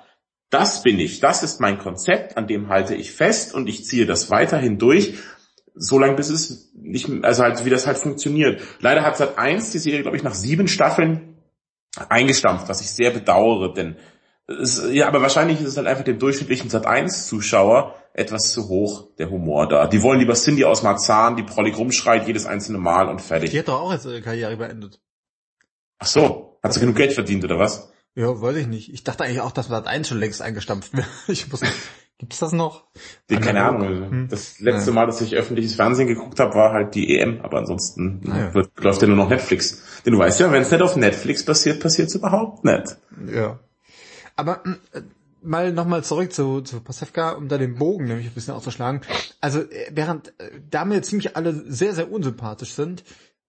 [0.49, 4.05] das bin ich, das ist mein Konzept, an dem halte ich fest und ich ziehe
[4.05, 5.17] das weiterhin durch,
[5.73, 8.61] solange bis es nicht, also halt, wie das halt funktioniert.
[8.79, 11.37] Leider hat Sat 1 die Serie, glaube ich, nach sieben Staffeln
[12.09, 13.95] eingestampft, was ich sehr bedauere, denn
[14.47, 18.67] es, ja, aber wahrscheinlich ist es halt einfach dem durchschnittlichen Sat 1 Zuschauer etwas zu
[18.67, 19.87] hoch, der Humor da.
[19.87, 23.51] Die wollen lieber Cindy aus Marzahn, die prollig rumschreit jedes einzelne Mal und fertig.
[23.51, 24.99] Die hat doch auch jetzt ihre Karriere beendet.
[25.99, 27.91] Ach so, hat sie genug Geld verdient oder was?
[28.15, 28.93] Ja, weiß ich nicht.
[28.93, 31.05] Ich dachte eigentlich auch, dass Sat 1 schon längst eingestampft wäre.
[31.27, 31.61] Ich muss,
[32.17, 32.83] gibt's das noch?
[33.29, 33.63] Die, keine.
[33.63, 34.09] Ahnung.
[34.09, 34.27] Hm.
[34.29, 38.21] Das letzte Mal, dass ich öffentliches Fernsehen geguckt habe, war halt die EM, aber ansonsten
[38.29, 38.53] Ah, ja.
[38.53, 40.01] wird, läuft ja nur noch Netflix.
[40.05, 42.97] Denn du weißt ja, wenn es nicht auf Netflix passiert, passiert es überhaupt nicht.
[43.31, 43.59] Ja.
[44.35, 44.61] Aber
[44.93, 45.01] äh,
[45.41, 49.01] mal nochmal zurück zu, zu Pasewka, um da den Bogen nämlich ein bisschen auszuschlagen.
[49.39, 53.03] Also äh, während äh, da mir ziemlich alle sehr, sehr unsympathisch sind,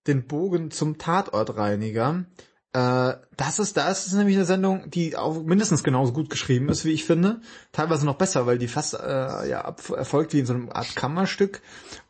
[0.07, 2.25] den Bogen zum Tatortreiniger,
[2.73, 6.69] äh, das ist, da ist es nämlich eine Sendung, die auch mindestens genauso gut geschrieben
[6.71, 7.41] ist, wie ich finde.
[7.73, 11.61] Teilweise noch besser, weil die fast äh, ja, erfolgt wie in so einem Art Kammerstück.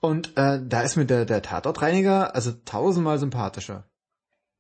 [0.01, 3.85] Und äh, da ist mir der, der Tatortreiniger also tausendmal sympathischer.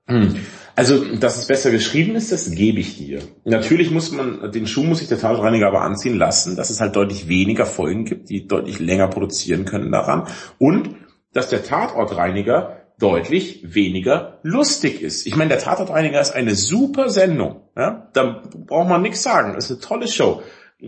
[0.06, 0.36] Hm.
[0.74, 3.20] Also, dass es besser geschrieben ist, das gebe ich dir.
[3.44, 6.96] Natürlich muss man, den Schuh muss sich der Tatortreiniger aber anziehen lassen, dass es halt
[6.96, 10.28] deutlich weniger Folgen gibt, die deutlich länger produzieren können daran.
[10.58, 10.96] Und,
[11.32, 15.26] dass der Tatortreiniger deutlich weniger lustig ist.
[15.26, 17.68] Ich meine, der Tatortreiniger ist eine super Sendung.
[17.76, 18.08] Ja?
[18.12, 19.54] Da braucht man nichts sagen.
[19.54, 20.42] Das ist eine tolle Show.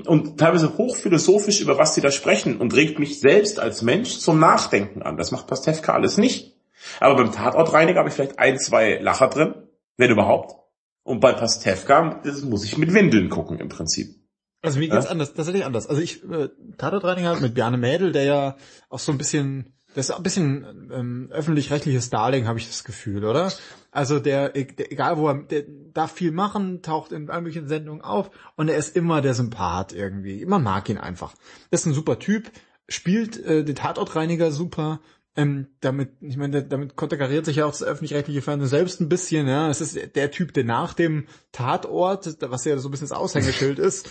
[0.06, 4.38] Und teilweise hochphilosophisch, über was sie da sprechen und regt mich selbst als Mensch zum
[4.38, 5.16] Nachdenken an.
[5.16, 6.53] Das macht Pastewka alles nicht.
[7.00, 9.54] Aber beim Tatortreiniger habe ich vielleicht ein, zwei Lacher drin,
[9.96, 10.56] wenn überhaupt.
[11.02, 14.16] Und bei Pastewka das muss ich mit Windeln gucken im Prinzip.
[14.62, 15.86] Also mir geht's anders, tatsächlich anders.
[15.86, 18.56] Also ich, äh, Tatortreiniger mit Bjarne Mädel, der ja
[18.88, 22.82] auch so ein bisschen, der ist auch ein bisschen ähm, öffentlich-rechtliches Darling, habe ich das
[22.82, 23.52] Gefühl, oder?
[23.90, 28.00] Also der, der, egal wo er, der darf viel machen, taucht in allen möglichen Sendungen
[28.00, 30.46] auf und er ist immer der Sympath irgendwie.
[30.46, 31.34] Man mag ihn einfach.
[31.70, 32.50] ist ein super Typ,
[32.88, 35.00] spielt äh, den Tatortreiniger super.
[35.36, 39.48] Ähm, damit, ich meine, damit konterkariert sich ja auch das öffentlich-rechtliche Fernsehen selbst ein bisschen,
[39.48, 39.68] ja.
[39.68, 43.78] Es ist der Typ, der nach dem Tatort, was ja so ein bisschen das Aushängeschild
[43.80, 44.08] ist,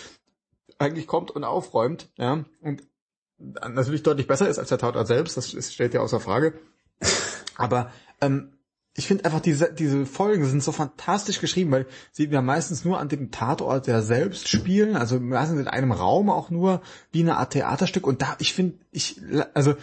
[0.78, 2.44] eigentlich kommt und aufräumt, ja.
[2.60, 2.82] Und
[3.38, 6.54] natürlich deutlich besser ist als der Tatort selbst, das steht ja außer Frage.
[7.56, 8.54] Aber ähm,
[8.96, 13.00] ich finde einfach diese, diese Folgen sind so fantastisch geschrieben, weil sie ja meistens nur
[13.00, 17.36] an dem Tatort ja selbst spielen, also meistens in einem Raum auch nur wie eine
[17.36, 19.20] Art Theaterstück und da, ich finde, ich,
[19.52, 19.74] also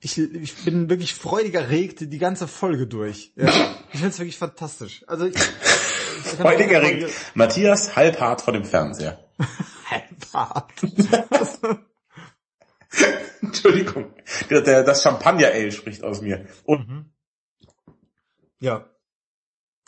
[0.00, 3.32] ich, ich bin wirklich freudig erregt die ganze Folge durch.
[3.36, 3.48] Ja.
[3.92, 5.04] Ich finde es wirklich fantastisch.
[5.06, 5.42] Also ich, ich
[6.40, 7.10] Freudig erregt.
[7.34, 9.18] Matthias halbhart vor dem Fernseher.
[9.90, 10.72] Halbhart.
[13.40, 14.12] Entschuldigung.
[14.50, 16.46] Der, der, das Champagner-Ale spricht aus mir.
[16.64, 17.04] Und Mhm.
[18.60, 18.88] Ja.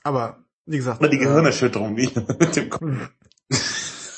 [0.02, 1.00] Aber, wie gesagt.
[1.00, 3.10] oder die äh, Gehirnerschütterung, die mit dem Kopf.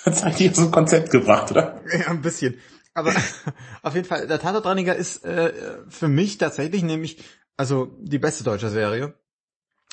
[0.04, 1.80] Hat's eigentlich aus dem Konzept gebracht, oder?
[1.90, 2.58] Ja, ein bisschen.
[2.94, 3.14] Aber
[3.82, 7.22] auf jeden Fall, der Tatortreiniger ist äh, für mich tatsächlich nämlich,
[7.56, 9.14] also die beste deutsche Serie,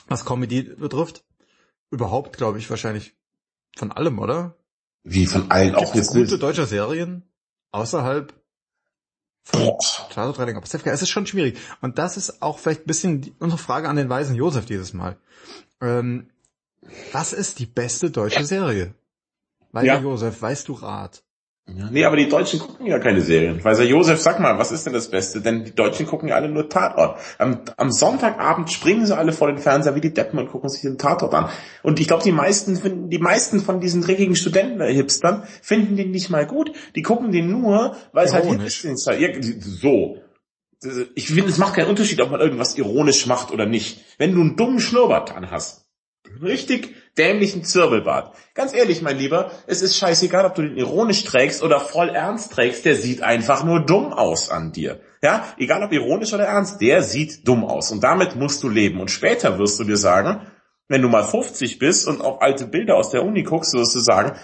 [0.07, 1.23] was Comedy betrifft.
[1.91, 3.15] Überhaupt, glaube ich, wahrscheinlich
[3.75, 4.55] von allem, oder?
[5.03, 7.23] Wie von allen auch Gibt es jetzt gute deutsche Serien
[7.71, 8.33] außerhalb
[9.51, 9.77] Boah.
[10.13, 10.91] Tatortreiniger Pastewka?
[10.91, 11.57] Es ist schon schwierig.
[11.81, 14.93] Und das ist auch vielleicht ein bisschen die, unsere Frage an den weisen Josef dieses
[14.93, 15.17] Mal.
[15.81, 16.29] Ähm,
[17.11, 18.93] was ist die beste deutsche Serie?
[19.71, 19.99] Weiser Ja.
[19.99, 21.23] Josef, weißt du Rat?
[21.77, 23.63] Ja, nee, aber die Deutschen gucken ja keine Serien.
[23.63, 25.41] Weißer Josef, sag mal, was ist denn das Beste?
[25.41, 27.19] Denn die Deutschen gucken ja alle nur Tatort.
[27.37, 30.81] Am, am Sonntagabend springen sie alle vor den Fernseher wie die Deppen und gucken sich
[30.81, 31.49] den Tatort an.
[31.83, 36.29] Und ich glaube, die meisten finden, die meisten von diesen dreckigen Studenten-Hipstern finden den nicht
[36.29, 36.71] mal gut.
[36.95, 38.83] Die gucken den nur, weil es halt ist.
[38.83, 39.29] Ja,
[39.59, 40.17] so.
[41.13, 44.05] Ich finde, es macht keinen Unterschied, ob man irgendwas ironisch macht oder nicht.
[44.17, 45.85] Wenn du einen dummen Schnurrbart dran hast,
[46.41, 48.35] richtig dämlichen Zirbelbart.
[48.55, 52.53] Ganz ehrlich, mein Lieber, es ist scheißegal, ob du den ironisch trägst oder voll ernst
[52.53, 55.01] trägst, der sieht einfach nur dumm aus an dir.
[55.21, 59.01] Ja, egal ob ironisch oder ernst, der sieht dumm aus und damit musst du leben.
[59.01, 60.47] Und später wirst du dir sagen,
[60.87, 63.99] wenn du mal 50 bist und auf alte Bilder aus der Uni guckst, wirst du
[63.99, 64.37] sagen,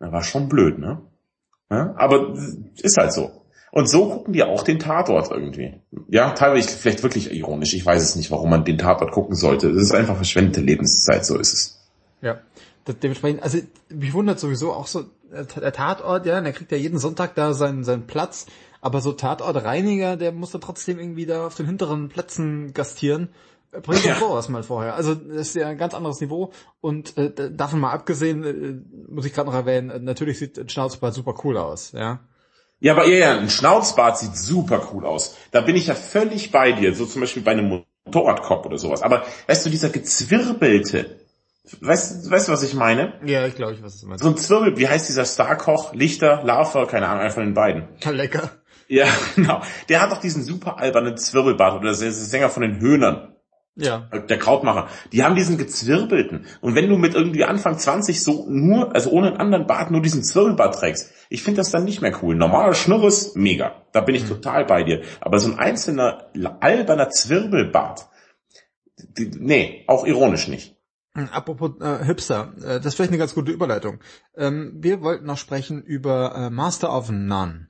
[0.00, 1.02] na, war schon blöd, ne?
[1.70, 2.34] Ja, aber
[2.76, 3.38] ist halt so.
[3.70, 5.82] Und so gucken die auch den Tatort irgendwie.
[6.08, 7.74] Ja, teilweise vielleicht wirklich ironisch.
[7.74, 9.72] Ich weiß es nicht, warum man den Tatort gucken sollte.
[9.72, 11.77] Das ist einfach verschwendete Lebenszeit, so ist es.
[12.20, 12.40] Ja,
[12.84, 15.00] das, dementsprechend, also mich wundert sowieso auch so,
[15.32, 18.46] äh, der Tatort, ja, der kriegt ja jeden Sonntag da seinen, seinen Platz,
[18.80, 23.28] aber so Tatortreiniger, der muss dann trotzdem irgendwie da auf den hinteren Plätzen gastieren.
[23.72, 24.16] Äh, Bringt Ja.
[24.16, 24.94] sowas mal vorher.
[24.94, 29.26] Also das ist ja ein ganz anderes Niveau und äh, davon mal abgesehen, äh, muss
[29.26, 32.20] ich gerade noch erwähnen, äh, natürlich sieht ein Schnauzbart super cool aus, ja.
[32.80, 35.36] Ja, aber ja, ja, ein Schnauzbart sieht super cool aus.
[35.50, 39.02] Da bin ich ja völlig bei dir, so zum Beispiel bei einem Motorradkopf oder sowas.
[39.02, 41.18] Aber weißt du, dieser gezwirbelte,
[41.80, 43.14] weißt, weißt du, was ich meine?
[43.24, 44.24] Ja, ich glaube, ich weiß, was du meinst.
[44.24, 47.88] So ein Zwirbel, wie heißt dieser Starkoch, Lichter, Larver, keine Ahnung, einer von den beiden.
[48.04, 48.50] Lecker.
[48.88, 49.62] Ja, genau.
[49.88, 53.34] Der hat doch diesen super albernen Zwirbelbart oder der Sänger von den Höhnern.
[53.80, 54.08] Ja.
[54.28, 54.88] Der Krautmacher.
[55.12, 56.46] Die haben diesen gezwirbelten.
[56.60, 60.02] Und wenn du mit irgendwie Anfang 20 so nur, also ohne einen anderen Bart, nur
[60.02, 62.34] diesen Zwirbelbart trägst, ich finde das dann nicht mehr cool.
[62.34, 63.82] Normaler Schnurres, mega.
[63.92, 64.28] Da bin ich mhm.
[64.28, 65.02] total bei dir.
[65.20, 66.26] Aber so ein einzelner,
[66.58, 68.08] alberner Zwirbelbart,
[69.16, 70.77] die, nee, auch ironisch nicht.
[71.18, 73.98] Hm, apropos äh, Hipster, äh, das ist vielleicht eine ganz gute Überleitung.
[74.36, 77.68] Ähm, wir wollten noch sprechen über äh, Master of None.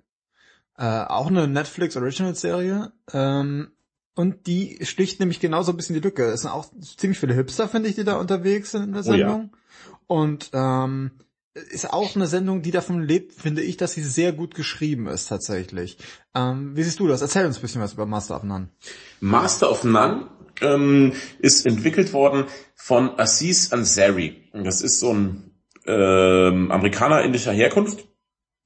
[0.76, 2.92] Äh, auch eine Netflix Original Serie.
[3.12, 3.70] Ähm,
[4.14, 6.24] und die sticht nämlich genauso ein bisschen die Lücke.
[6.24, 9.50] Es sind auch ziemlich viele Hipster, finde ich, die da unterwegs sind in der Sendung.
[9.52, 9.98] Oh ja.
[10.08, 11.12] Und ähm,
[11.54, 15.28] ist auch eine Sendung, die davon lebt, finde ich, dass sie sehr gut geschrieben ist
[15.28, 15.98] tatsächlich.
[16.34, 17.22] Ähm, wie siehst du das?
[17.22, 18.68] Erzähl uns ein bisschen was über Master of None.
[19.20, 20.26] Master of None
[20.62, 22.44] ähm, ist entwickelt worden
[22.74, 24.50] von Aziz Ansari.
[24.52, 25.50] Das ist so ein
[25.86, 28.06] ähm, Amerikaner indischer Herkunft,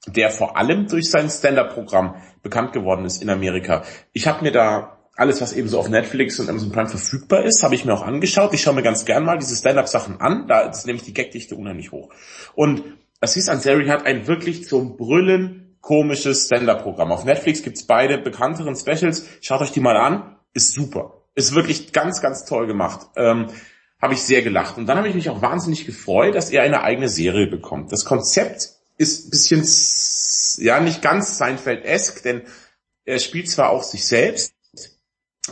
[0.07, 3.85] der vor allem durch sein Stand-up-Programm bekannt geworden ist in Amerika.
[4.12, 7.62] Ich habe mir da alles, was eben so auf Netflix und Amazon Prime verfügbar ist,
[7.62, 8.55] habe ich mir auch angeschaut.
[8.55, 10.48] Ich schaue mir ganz gern mal diese Stand-up-Sachen an.
[10.48, 12.11] Da ist nämlich die Gagdichte unheimlich hoch.
[12.55, 12.83] Und
[13.20, 17.12] Aziz Ansari hat ein wirklich zum Brüllen komisches Stand-up-Programm.
[17.12, 19.26] Auf Netflix gibt's beide bekannteren Specials.
[19.40, 20.37] Schaut euch die mal an.
[20.55, 21.21] Ist super.
[21.35, 23.07] Ist wirklich ganz, ganz toll gemacht.
[23.16, 23.49] Ähm,
[24.01, 24.77] habe ich sehr gelacht.
[24.77, 27.92] Und dann habe ich mich auch wahnsinnig gefreut, dass er eine eigene Serie bekommt.
[27.92, 29.64] Das Konzept ist bisschen,
[30.64, 32.42] ja, nicht ganz Seinfeld-esque, denn
[33.05, 34.55] er spielt zwar auch sich selbst,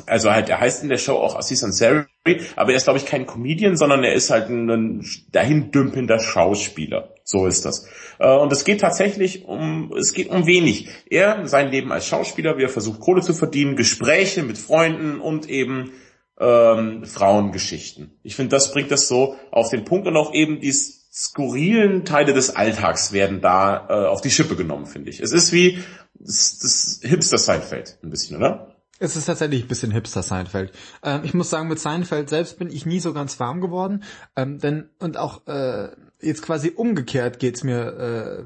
[0.07, 2.07] also halt, er heißt in der Show auch Aziz Ansari,
[2.55, 7.15] aber er ist, glaube ich, kein Comedian, sondern er ist halt ein dahin dümpelnder Schauspieler.
[7.31, 7.87] So ist das.
[8.19, 10.89] Äh, und es geht tatsächlich um, es geht um wenig.
[11.09, 15.49] Er, sein Leben als Schauspieler, wie er versucht, Kohle zu verdienen, Gespräche mit Freunden und
[15.49, 15.93] eben
[16.41, 18.19] ähm, Frauengeschichten.
[18.25, 22.33] Ich finde, das bringt das so auf den Punkt und auch eben die skurrilen Teile
[22.33, 25.21] des Alltags werden da äh, auf die Schippe genommen, finde ich.
[25.21, 25.79] Es ist wie
[26.15, 28.70] das, das Hipster-Seinfeld ein bisschen, oder?
[29.03, 30.73] Es ist tatsächlich ein bisschen hipster Seinfeld.
[31.03, 34.05] Ähm, ich muss sagen, mit Seinfeld selbst bin ich nie so ganz warm geworden.
[34.37, 35.89] Ähm, denn und auch äh,
[36.21, 38.45] jetzt quasi umgekehrt geht's mir äh,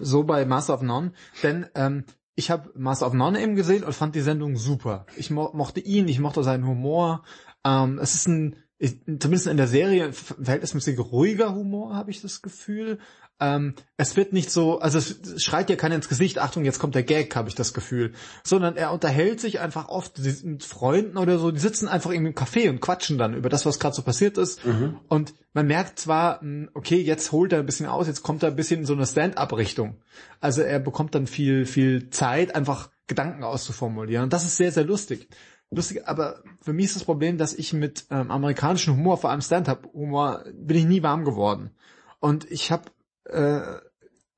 [0.00, 1.12] so bei Master of None.
[1.42, 2.04] Denn ähm,
[2.36, 5.04] ich habe Master of None eben gesehen und fand die Sendung super.
[5.16, 7.24] Ich mo mochte ihn, ich mochte seinen Humor.
[7.64, 12.40] Ähm, es ist ein ich, zumindest in der Serie verhältnismäßig ruhiger Humor, habe ich das
[12.40, 12.98] Gefühl.
[13.38, 16.94] Ähm, es wird nicht so, also es schreit dir keiner ins Gesicht, Achtung, jetzt kommt
[16.94, 18.14] der Gag, habe ich das Gefühl.
[18.42, 22.34] Sondern er unterhält sich einfach oft mit Freunden oder so, die sitzen einfach irgendwie im
[22.34, 24.64] Café und quatschen dann über das, was gerade so passiert ist.
[24.64, 24.96] Mhm.
[25.08, 28.48] Und man merkt zwar, hm, okay, jetzt holt er ein bisschen aus, jetzt kommt er
[28.48, 29.98] ein bisschen in so eine Stand-up-Richtung.
[30.40, 34.24] Also er bekommt dann viel, viel Zeit, einfach Gedanken auszuformulieren.
[34.24, 35.28] Und das ist sehr, sehr lustig.
[35.70, 39.40] Lustig, aber für mich ist das Problem, dass ich mit ähm, amerikanischem Humor, vor allem
[39.40, 41.70] Stand-up-Humor, bin ich nie warm geworden.
[42.18, 42.90] Und ich habe
[43.24, 43.78] äh,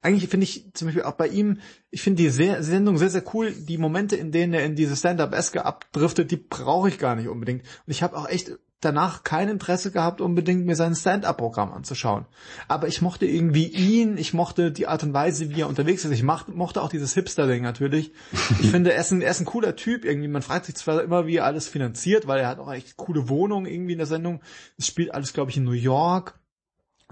[0.02, 3.22] eigentlich finde ich zum Beispiel auch bei ihm, ich finde die sehr, Sendung sehr, sehr
[3.32, 3.52] cool.
[3.52, 7.62] Die Momente, in denen er in diese Stand-Up-Eske abdriftet, die brauche ich gar nicht unbedingt.
[7.62, 12.26] Und ich habe auch echt danach kein Interesse gehabt, unbedingt mir sein Stand-Up-Programm anzuschauen.
[12.68, 16.10] Aber ich mochte irgendwie ihn, ich mochte die Art und Weise, wie er unterwegs ist.
[16.10, 18.12] Ich mochte auch dieses Hipster-Ding natürlich.
[18.60, 20.28] Ich finde, er ist, ein, er ist ein cooler Typ irgendwie.
[20.28, 23.28] Man fragt sich zwar immer, wie er alles finanziert, weil er hat auch echt coole
[23.28, 24.40] Wohnungen irgendwie in der Sendung.
[24.76, 26.38] Es spielt alles, glaube ich, in New York.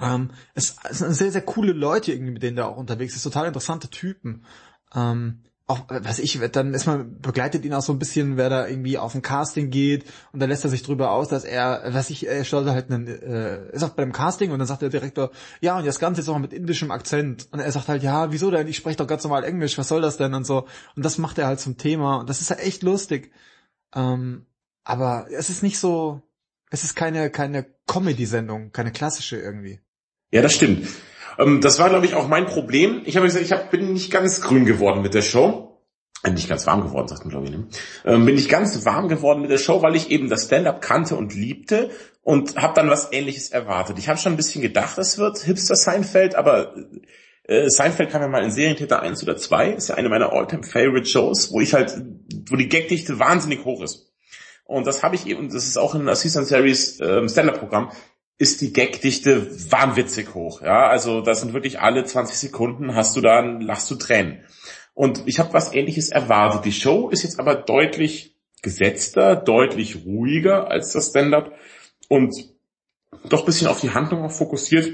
[0.00, 3.22] Ähm, es, es sind sehr, sehr coole Leute irgendwie, mit denen der auch unterwegs ist,
[3.22, 4.44] total interessante Typen.
[4.94, 8.66] Ähm, auch, was ich, dann ist man, begleitet ihn auch so ein bisschen, wer da
[8.66, 12.11] irgendwie auf ein Casting geht und dann lässt er sich drüber aus, dass er, was
[12.11, 15.30] ich, er stellt halt einen, äh, ist auch beim Casting und dann sagt der Direktor,
[15.61, 17.48] ja, und das Ganze ist auch mit indischem Akzent.
[17.52, 18.66] Und er sagt halt, ja, wieso denn?
[18.66, 20.35] Ich spreche doch ganz normal Englisch, was soll das denn?
[20.35, 20.66] Und so.
[20.96, 22.18] Und das macht er halt zum Thema.
[22.18, 23.33] Und das ist halt echt lustig.
[23.94, 24.46] Ähm,
[24.85, 26.22] aber es ist nicht so,
[26.70, 29.80] es ist keine, keine Comedy-Sendung, keine klassische irgendwie.
[30.33, 30.88] Ja, das stimmt.
[31.38, 33.03] Ähm, das war, glaube ich, auch mein Problem.
[33.05, 35.79] Ich habe gesagt, ich hab, bin nicht ganz grün geworden mit der Show.
[36.23, 37.53] Äh, nicht ganz warm geworden, sagt man, glaube ich.
[37.53, 37.66] Ne?
[38.05, 41.16] Ähm, bin ich ganz warm geworden mit der Show, weil ich eben das Stand-up kannte
[41.16, 41.90] und liebte
[42.23, 43.99] und habe dann was Ähnliches erwartet.
[43.99, 46.75] Ich habe schon ein bisschen gedacht, es wird Hipster Seinfeld, aber
[47.45, 49.73] äh, Seinfeld kam ja mal in Serientäter 1 oder 2.
[49.73, 52.01] Ist ja eine meiner Alltime favorite Shows, wo ich halt,
[52.49, 54.12] wo die Gagdichte wahnsinnig hoch ist.
[54.64, 57.90] Und das habe ich eben, das ist auch in Aziz Series ähm, Stand-up-Programm,
[58.40, 60.62] ist die Gagdichte wahnwitzig hoch.
[60.62, 64.46] Ja, also das sind wirklich alle 20 Sekunden hast du da, lachst du Tränen.
[64.94, 66.64] Und ich habe was ähnliches erwartet.
[66.64, 71.53] Die Show ist jetzt aber deutlich gesetzter, deutlich ruhiger als das Stand-up
[72.09, 72.35] und
[73.29, 74.90] doch bisschen auf die Handlung auch fokussiert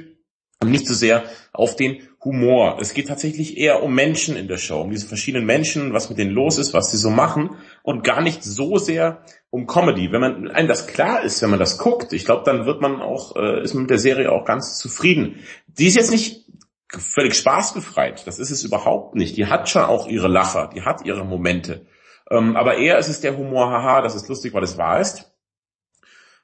[0.61, 2.79] und nicht so sehr auf den Humor.
[2.81, 6.19] Es geht tatsächlich eher um Menschen in der Show, um diese verschiedenen Menschen, was mit
[6.19, 10.11] denen los ist, was sie so machen und gar nicht so sehr um Comedy.
[10.11, 13.01] Wenn man einem das klar ist, wenn man das guckt, ich glaube, dann wird man
[13.01, 15.37] auch, äh, ist man mit der Serie auch ganz zufrieden.
[15.69, 16.45] Die ist jetzt nicht
[16.89, 19.37] völlig spaßbefreit, das ist es überhaupt nicht.
[19.37, 21.87] Die hat schon auch ihre Lacher, die hat ihre Momente.
[22.29, 25.33] Ähm, aber eher ist es der Humor, haha, das ist lustig, weil es wahr ist.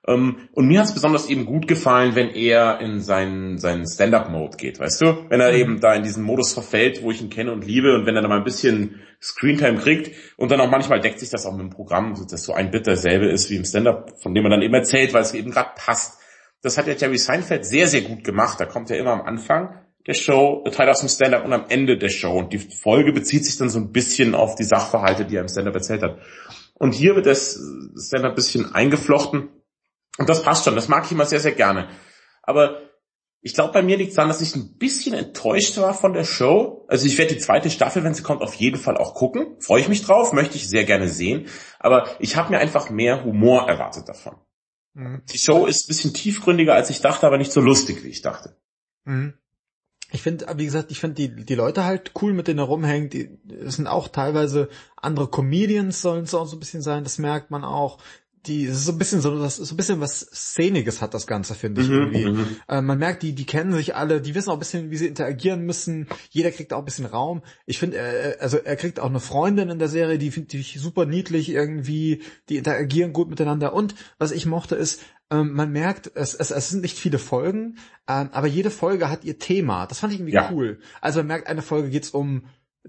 [0.07, 4.57] Ähm, und mir hat es besonders eben gut gefallen, wenn er in seinen, seinen Stand-Up-Mode
[4.57, 5.27] geht, weißt du?
[5.29, 5.59] Wenn er mhm.
[5.59, 8.23] eben da in diesen Modus verfällt, wo ich ihn kenne und liebe und wenn er
[8.23, 11.61] dann mal ein bisschen Screentime kriegt und dann auch manchmal deckt sich das auch mit
[11.61, 14.63] dem Programm, dass so ein Bit derselbe ist wie im Stand-Up, von dem man dann
[14.63, 16.19] eben erzählt, weil es eben gerade passt.
[16.63, 18.61] Das hat ja Jerry Seinfeld sehr, sehr gut gemacht.
[18.61, 21.97] Da kommt ja immer am Anfang der Show, Teil aus dem Stand-Up und am Ende
[21.97, 22.37] der Show.
[22.39, 25.49] Und die Folge bezieht sich dann so ein bisschen auf die Sachverhalte, die er im
[25.49, 26.19] Stand-Up erzählt hat.
[26.75, 27.61] Und hier wird das
[27.97, 29.49] Stand-Up ein bisschen eingeflochten
[30.19, 31.89] und das passt schon, das mag ich immer sehr, sehr gerne.
[32.43, 32.83] Aber
[33.45, 36.25] ich glaube, bei mir liegt es daran, dass ich ein bisschen enttäuscht war von der
[36.25, 36.85] Show.
[36.89, 39.57] Also ich werde die zweite Staffel, wenn sie kommt, auf jeden Fall auch gucken.
[39.59, 41.49] Freue ich mich drauf, möchte ich sehr gerne sehen.
[41.81, 44.37] Aber ich habe mir einfach mehr Humor erwartet davon.
[44.95, 45.23] Mhm.
[45.33, 48.23] Die Show ist ein bisschen tiefgründiger, als ich dachte, aber nicht so lustig, wie ich
[48.23, 48.57] dachte.
[49.05, 49.35] Mhm.
[50.13, 53.15] Ich finde, wie gesagt, ich finde die, die Leute halt cool, mit denen er rumhängt.
[53.15, 57.51] Die, sind auch teilweise andere Comedians sollen es auch so ein bisschen sein, das merkt
[57.51, 57.99] man auch
[58.47, 61.55] die so ein bisschen so das ist so ein bisschen was Szeniges hat das Ganze
[61.55, 62.31] finde ich mhm, irgendwie.
[62.31, 62.57] Mhm.
[62.69, 65.07] Äh, man merkt, die die kennen sich alle, die wissen auch ein bisschen, wie sie
[65.07, 66.09] interagieren müssen.
[66.31, 67.43] Jeder kriegt auch ein bisschen Raum.
[67.67, 70.81] Ich finde, äh, also er kriegt auch eine Freundin in der Serie, die finde ich
[70.81, 72.23] super niedlich irgendwie.
[72.49, 73.75] Die interagieren gut miteinander.
[73.75, 75.01] Und was ich mochte ist,
[75.31, 77.79] ähm, man merkt, es, es, es sind nicht viele Folgen,
[78.09, 79.87] ähm, aber jede Folge hat ihr Thema.
[79.87, 80.51] Das fand ich irgendwie ja.
[80.53, 80.81] cool.
[81.01, 82.47] Also man merkt, eine Folge geht's um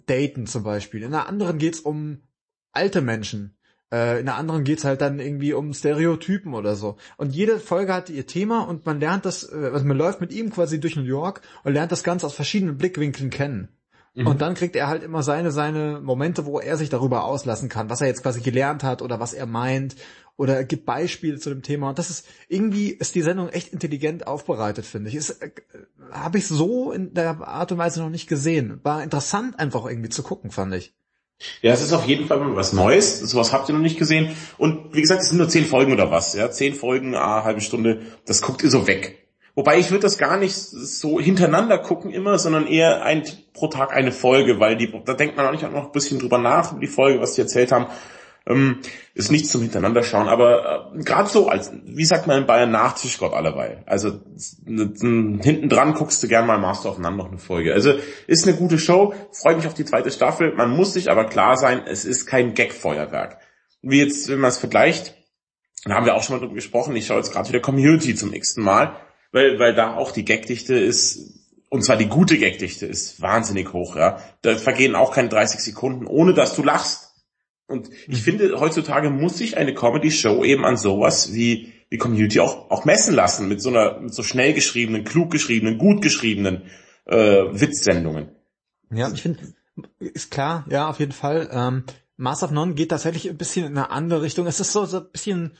[0.07, 2.23] Daten zum Beispiel, in einer anderen geht's um
[2.71, 3.55] alte Menschen.
[3.93, 6.97] Äh, in der anderen geht's halt dann irgendwie um Stereotypen oder so.
[7.17, 10.33] Und jede Folge hat ihr Thema und man lernt das, äh, also man läuft mit
[10.33, 13.69] ihm quasi durch New York und lernt das Ganze aus verschiedenen Blickwinkeln kennen.
[14.15, 14.25] Mhm.
[14.25, 17.91] Und dann kriegt er halt immer seine, seine Momente, wo er sich darüber auslassen kann,
[17.91, 19.95] was er jetzt quasi gelernt hat oder was er meint
[20.37, 21.89] oder er gibt Beispiele zu dem Thema.
[21.89, 25.15] Und das ist, irgendwie ist die Sendung echt intelligent aufbereitet, finde ich.
[25.15, 25.51] Ist, äh,
[26.11, 28.79] habe ich so in der Art und Weise noch nicht gesehen.
[28.81, 30.95] War interessant einfach irgendwie zu gucken, fand ich.
[31.61, 33.19] Ja, es ist auf jeden Fall was Neues.
[33.19, 34.35] Sowas habt ihr noch nicht gesehen.
[34.57, 36.33] Und wie gesagt, es sind nur zehn Folgen oder was.
[36.33, 38.01] Ja, zehn Folgen, eine halbe Stunde.
[38.25, 39.23] Das guckt ihr so weg.
[39.55, 43.93] Wobei ich würde das gar nicht so hintereinander gucken immer, sondern eher ein, pro Tag
[43.93, 46.71] eine Folge, weil die, da denkt man auch nicht auch noch ein bisschen drüber nach,
[46.71, 47.85] über die Folge, was die erzählt haben.
[48.45, 48.79] Ähm,
[49.13, 53.31] ist nichts zum Hintereinander aber äh, gerade so als, wie sagt man in Bayern, Nachtischgott
[53.33, 53.83] allerweil.
[53.85, 54.19] Also
[54.65, 57.73] hinten dran guckst du gern mal Master of None noch eine Folge.
[57.73, 57.93] Also
[58.27, 60.53] ist eine gute Show, freue mich auf die zweite Staffel.
[60.55, 63.37] Man muss sich aber klar sein, es ist kein Gag-Feuerwerk.
[63.81, 65.15] Wie jetzt, wenn man es vergleicht,
[65.85, 68.29] da haben wir auch schon mal drüber gesprochen, ich schaue jetzt gerade wieder Community zum
[68.29, 68.95] nächsten Mal,
[69.31, 73.95] weil, weil da auch die Gagdichte ist, und zwar die gute Gagdichte ist wahnsinnig hoch,
[73.95, 74.19] ja.
[74.41, 77.12] Da vergehen auch keine 30 Sekunden, ohne dass du lachst.
[77.67, 78.23] Und ich mhm.
[78.23, 83.15] finde, heutzutage muss sich eine Comedy-Show eben an sowas wie, wie Community auch, auch messen
[83.15, 86.63] lassen, mit so einer, mit so schnell geschriebenen, klug geschriebenen, gut geschriebenen
[87.05, 87.17] äh,
[87.51, 88.29] Witzsendungen.
[88.91, 89.53] Ja, ich finde,
[89.99, 91.49] ist klar, ja, auf jeden Fall.
[91.51, 91.83] Ähm,
[92.15, 94.45] Mass of None geht tatsächlich ein bisschen in eine andere Richtung.
[94.45, 95.53] Es ist so, so ein bisschen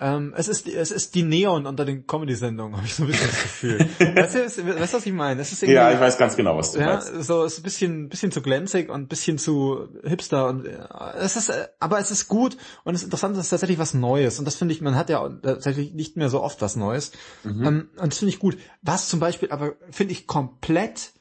[0.00, 3.28] ähm, es ist es ist die Neon unter den Comedy-Sendungen, habe ich so ein bisschen
[3.28, 3.78] das Gefühl.
[3.98, 4.40] weißt, du,
[4.80, 5.40] weißt du, was ich meine?
[5.40, 7.24] Es ist irgendwie, ja, ich weiß ganz genau, was du ja, meinst.
[7.24, 10.78] So, es ist ein bisschen, bisschen zu glänzig und ein bisschen zu hipster und äh,
[11.18, 14.40] es ist, aber es ist gut und es ist interessant, es ist tatsächlich was Neues
[14.40, 17.12] und das finde ich, man hat ja tatsächlich nicht mehr so oft was Neues
[17.44, 17.64] mhm.
[17.64, 18.58] ähm, und das finde ich gut.
[18.82, 21.12] Was zum Beispiel aber finde ich komplett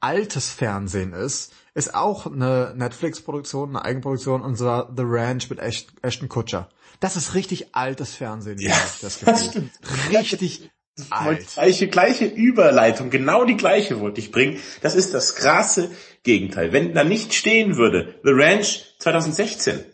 [0.00, 6.28] altes Fernsehen ist, ist auch eine Netflix-Produktion, eine Eigenproduktion und zwar The Ranch mit Ashton
[6.28, 6.68] Kutcher.
[7.00, 8.58] Das ist richtig altes Fernsehen.
[8.58, 9.72] Ja, das, das stimmt.
[10.12, 10.70] Richtig
[11.10, 11.46] alt.
[11.54, 14.58] Gleiche, gleiche Überleitung, genau die gleiche wollte ich bringen.
[14.80, 15.90] Das ist das krasse
[16.22, 16.72] Gegenteil.
[16.72, 19.84] Wenn da nicht stehen würde, The Ranch 2016,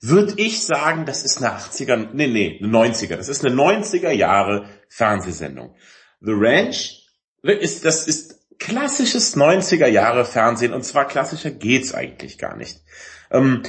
[0.00, 3.16] würde ich sagen, das ist eine 80er, nee, nee, eine 90er.
[3.16, 5.76] Das ist eine 90er Jahre Fernsehsendung.
[6.20, 7.06] The Ranch
[7.42, 12.80] ist, das ist klassisches 90er Jahre Fernsehen und zwar klassischer geht's eigentlich gar nicht.
[13.30, 13.62] Ähm,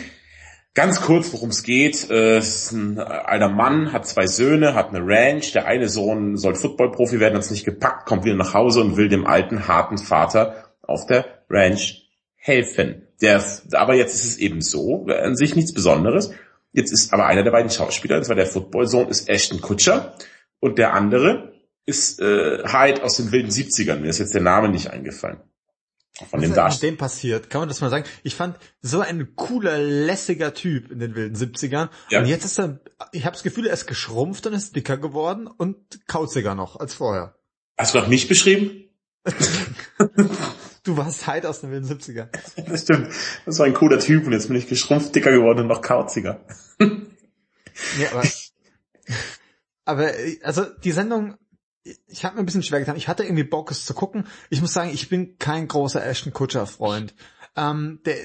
[0.75, 2.09] Ganz kurz, worum es geht.
[2.09, 5.51] Äh, ist ein alter Mann, hat zwei Söhne, hat eine Ranch.
[5.51, 8.97] Der eine Sohn soll Footballprofi werden, hat es nicht gepackt, kommt wieder nach Hause und
[8.97, 13.07] will dem alten, harten Vater auf der Ranch helfen.
[13.21, 13.43] Der,
[13.73, 16.31] aber jetzt ist es eben so, an sich nichts Besonderes.
[16.71, 20.15] Jetzt ist aber einer der beiden Schauspieler, und zwar der Footballsohn, ist Ashton Kutscher
[20.59, 21.53] und der andere
[21.85, 23.97] ist äh, Hyde aus den wilden 70ern.
[23.97, 25.37] Mir ist jetzt der Name nicht eingefallen
[26.29, 27.49] von dem Was ist dem passiert?
[27.49, 28.05] Kann man das mal sagen?
[28.21, 31.89] Ich fand so ein cooler, lässiger Typ in den wilden 70ern.
[32.09, 32.19] Ja.
[32.19, 32.79] Und jetzt ist er,
[33.11, 36.93] ich habe das Gefühl, er ist geschrumpft und ist dicker geworden und kauziger noch als
[36.93, 37.35] vorher.
[37.77, 38.89] Hast du noch mich beschrieben?
[40.83, 42.27] du warst halt aus den wilden 70ern.
[42.67, 43.09] Das stimmt.
[43.45, 46.45] Das war ein cooler Typ und jetzt bin ich geschrumpft, dicker geworden und noch kauziger.
[46.79, 48.23] ja, aber,
[49.85, 50.11] aber
[50.43, 51.37] also die Sendung
[51.83, 52.95] ich habe mir ein bisschen schwer getan.
[52.95, 54.25] Ich hatte irgendwie Bock, es zu gucken.
[54.49, 57.13] Ich muss sagen, ich bin kein großer Ashton Kutscher Freund.
[57.55, 58.15] ähm, der,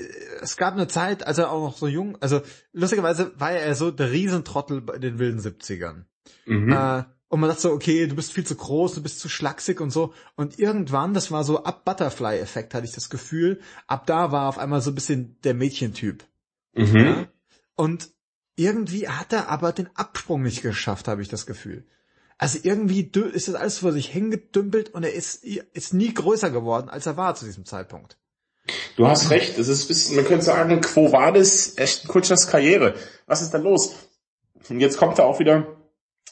[0.41, 2.41] es gab eine Zeit, als er auch noch so jung, also
[2.73, 6.05] lustigerweise war er so der Riesentrottel bei den wilden 70ern.
[6.47, 6.73] Mhm.
[6.73, 9.81] Äh, und man dachte so, okay, du bist viel zu groß, du bist zu schlaksig
[9.81, 10.15] und so.
[10.35, 14.59] Und irgendwann, das war so ab Butterfly-Effekt, hatte ich das Gefühl, ab da war auf
[14.59, 16.25] einmal so ein bisschen der Mädchentyp.
[16.75, 16.97] Mhm.
[16.97, 17.29] Ja?
[17.75, 18.11] Und
[18.57, 21.87] irgendwie hat er aber den Absprung nicht geschafft, habe ich das Gefühl.
[22.39, 26.89] Also irgendwie ist das alles vor sich hingedümpelt und er ist, ist nie größer geworden,
[26.89, 28.17] als er war zu diesem Zeitpunkt.
[28.97, 32.95] Du hast recht, es ist bisschen, man könnte sagen, Quo Vadis, Ashton Kutschers Karriere.
[33.27, 33.95] Was ist da los?
[34.69, 35.67] Und jetzt kommt er auch wieder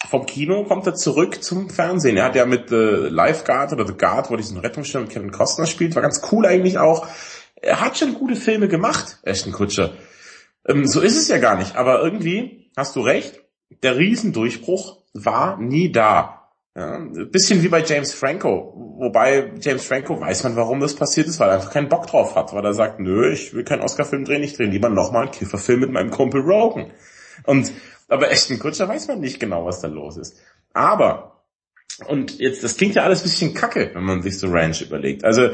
[0.08, 2.16] vom Kino, kommt er zurück zum Fernsehen.
[2.16, 5.66] Er hat ja mit The Lifeguard oder The Guard, wo diesen Rettungsschirm mit Kevin Costner
[5.66, 7.06] spielt, war ganz cool eigentlich auch.
[7.56, 9.94] Er hat schon gute Filme gemacht, Ashton Kutscher.
[10.68, 13.40] Ähm, so ist es ja gar nicht, aber irgendwie, hast du recht,
[13.82, 16.36] der Riesendurchbruch war nie da.
[16.76, 18.74] Ja, ein bisschen wie bei James Franco.
[18.98, 22.36] Wobei James Franco weiß man, warum das passiert ist, weil er einfach keinen Bock drauf
[22.36, 25.30] hat, weil er sagt, nö, ich will keinen Oscar-Film drehen, ich drehe lieber nochmal einen
[25.30, 26.92] Kifferfilm mit meinem Kumpel Rogan.
[27.44, 27.72] Und,
[28.08, 30.38] aber Ashton Kutscher weiß man nicht genau, was da los ist.
[30.74, 31.44] Aber,
[32.08, 35.24] und jetzt, das klingt ja alles ein bisschen kacke, wenn man sich so Ranch überlegt.
[35.24, 35.48] Also,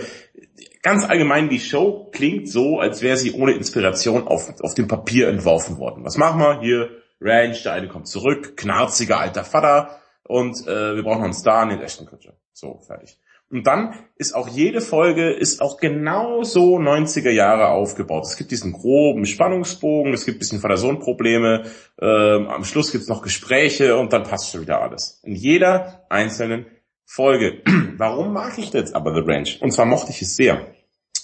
[0.83, 5.29] ganz allgemein, die Show klingt so, als wäre sie ohne Inspiration auf, auf dem Papier
[5.29, 6.05] entworfen worden.
[6.05, 6.61] Was machen wir?
[6.61, 11.35] Hier, Ranch, der eine kommt zurück, knarziger alter Vater und äh, wir brauchen noch einen
[11.35, 12.35] Star, den Ashton Kutcher.
[12.53, 13.19] So, fertig.
[13.53, 18.25] Und dann ist auch jede Folge ist auch genau so 90er Jahre aufgebaut.
[18.25, 21.65] Es gibt diesen groben Spannungsbogen, es gibt ein bisschen Vater-Sohn-Probleme,
[22.01, 25.21] ähm, am Schluss gibt's noch Gespräche und dann passt schon wieder alles.
[25.23, 26.65] In jeder einzelnen
[27.05, 27.63] Folge.
[27.99, 29.61] Warum mag ich jetzt aber The Ranch?
[29.61, 30.67] Und zwar mochte ich es sehr.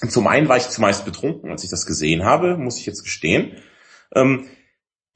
[0.07, 3.57] Zum einen war ich zumeist betrunken, als ich das gesehen habe, muss ich jetzt gestehen.
[4.15, 4.45] Ähm,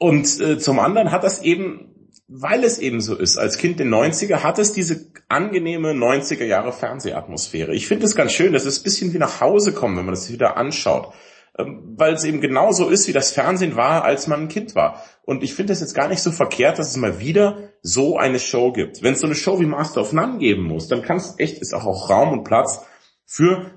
[0.02, 3.86] und äh, zum anderen hat das eben, weil es eben so ist, als Kind der
[3.86, 7.72] 90er hat es diese angenehme 90er Jahre Fernsehatmosphäre.
[7.72, 10.16] Ich finde es ganz schön, das ist ein bisschen wie nach Hause kommen, wenn man
[10.16, 11.14] das wieder anschaut.
[11.56, 15.04] Ähm, weil es eben genauso ist, wie das Fernsehen war, als man ein Kind war.
[15.24, 18.40] Und ich finde es jetzt gar nicht so verkehrt, dass es mal wieder so eine
[18.40, 19.04] Show gibt.
[19.04, 21.62] Wenn es so eine Show wie Master of None geben muss, dann kann es echt,
[21.62, 22.84] ist auch, auch Raum und Platz
[23.24, 23.70] für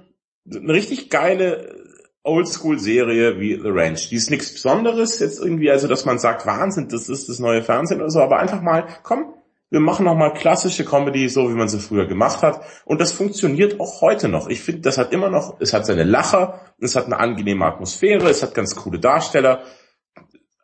[0.50, 1.85] eine richtig geile
[2.26, 4.10] Oldschool-Serie wie The Ranch.
[4.10, 7.64] Die ist nichts Besonderes jetzt irgendwie, also dass man sagt, Wahnsinn, das ist das neue
[7.64, 9.34] Fernsehen oder so, aber einfach mal, komm,
[9.70, 12.62] wir machen noch mal klassische Comedy, so wie man sie früher gemacht hat.
[12.86, 14.48] Und das funktioniert auch heute noch.
[14.48, 18.30] Ich finde, das hat immer noch, es hat seine Lacher, es hat eine angenehme Atmosphäre,
[18.30, 19.64] es hat ganz coole Darsteller.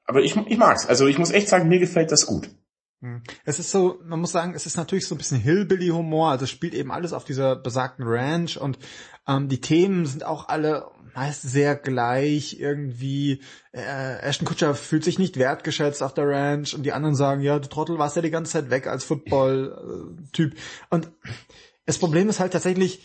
[0.05, 0.85] Aber ich, ich mag's.
[0.85, 2.49] Also ich muss echt sagen, mir gefällt das gut.
[3.01, 3.23] Hm.
[3.43, 6.75] Es ist so, man muss sagen, es ist natürlich so ein bisschen Hillbilly-Humor, also spielt
[6.75, 8.77] eben alles auf dieser besagten Ranch und
[9.27, 10.85] ähm, die Themen sind auch alle
[11.15, 13.41] meist sehr gleich irgendwie.
[13.71, 17.59] Äh, Ashton Kutcher fühlt sich nicht wertgeschätzt auf der Ranch und die anderen sagen, ja,
[17.59, 20.55] du Trottel warst ja die ganze Zeit weg als Football-Typ.
[20.89, 21.11] Und
[21.85, 23.01] das Problem ist halt tatsächlich,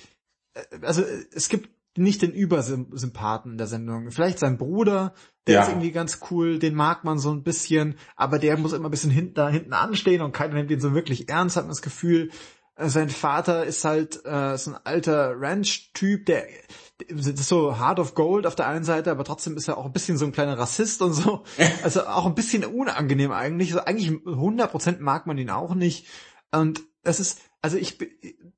[0.55, 1.03] äh, also
[1.33, 4.11] es gibt nicht den Übersympathen in der Sendung.
[4.11, 5.15] Vielleicht sein Bruder,
[5.47, 5.63] der ja.
[5.63, 8.91] ist irgendwie ganz cool, den mag man so ein bisschen, aber der muss immer ein
[8.91, 11.83] bisschen hinten, da hinten anstehen und keiner nimmt ihn so wirklich ernst, hat man das
[11.83, 12.31] Gefühl.
[12.77, 16.47] Äh, sein Vater ist halt äh, so ein alter Ranch-Typ, der
[17.11, 19.85] das ist so hard of gold auf der einen Seite, aber trotzdem ist er auch
[19.85, 21.45] ein bisschen so ein kleiner Rassist und so.
[21.83, 23.73] Also auch ein bisschen unangenehm eigentlich.
[23.73, 26.07] So eigentlich 100% mag man ihn auch nicht.
[26.53, 27.99] Und es ist, also ich,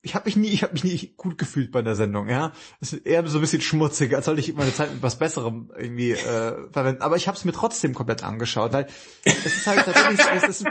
[0.03, 2.53] ich habe mich nie, ich habe mich nie gut gefühlt bei der Sendung, ja.
[2.81, 5.71] Es ist eher so ein bisschen schmutzig, als sollte ich meine Zeit mit was Besserem
[5.77, 7.03] irgendwie äh, verwenden.
[7.03, 8.87] Aber ich habe es mir trotzdem komplett angeschaut, weil
[9.25, 10.67] es ist halt tatsächlich, es ist,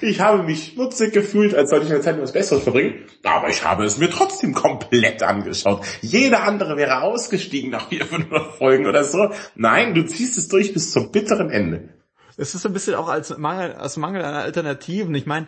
[0.00, 3.04] ich habe mich schmutzig gefühlt, als sollte ich meine Zeit mit was Besseres verbringen.
[3.24, 5.84] Aber ich habe es mir trotzdem komplett angeschaut.
[6.00, 8.28] Jeder andere wäre ausgestiegen nach vier, fünf
[8.58, 9.30] Folgen oder so.
[9.54, 11.88] Nein, du ziehst es durch bis zum bitteren Ende.
[12.36, 15.14] Es ist ein bisschen auch als Mangel, als Mangel an Alternativen.
[15.14, 15.46] Ich meine,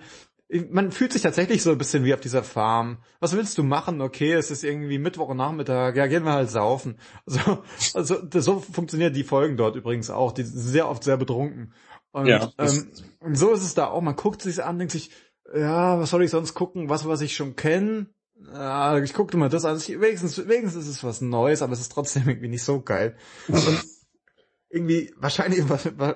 [0.71, 2.99] man fühlt sich tatsächlich so ein bisschen wie auf dieser Farm.
[3.21, 4.01] Was willst du machen?
[4.01, 6.97] Okay, es ist irgendwie Mittwochnachmittag, ja, gehen wir halt saufen.
[7.27, 7.63] Also,
[7.95, 10.33] also so funktionieren die Folgen dort übrigens auch.
[10.33, 11.75] Die sind sehr oft sehr betrunken.
[12.13, 12.91] Und, ja, ähm,
[13.21, 14.01] und so ist es da auch.
[14.01, 15.11] Man guckt sich an, denkt sich,
[15.55, 16.89] ja, was soll ich sonst gucken?
[16.89, 18.07] Was, was ich schon kenne?
[18.53, 19.77] Ja, ich guckte mal das an.
[19.77, 23.17] Ich, wenigstens, wenigstens ist es was Neues, aber es ist trotzdem irgendwie nicht so geil.
[23.49, 23.85] Und
[24.69, 25.65] irgendwie, wahrscheinlich,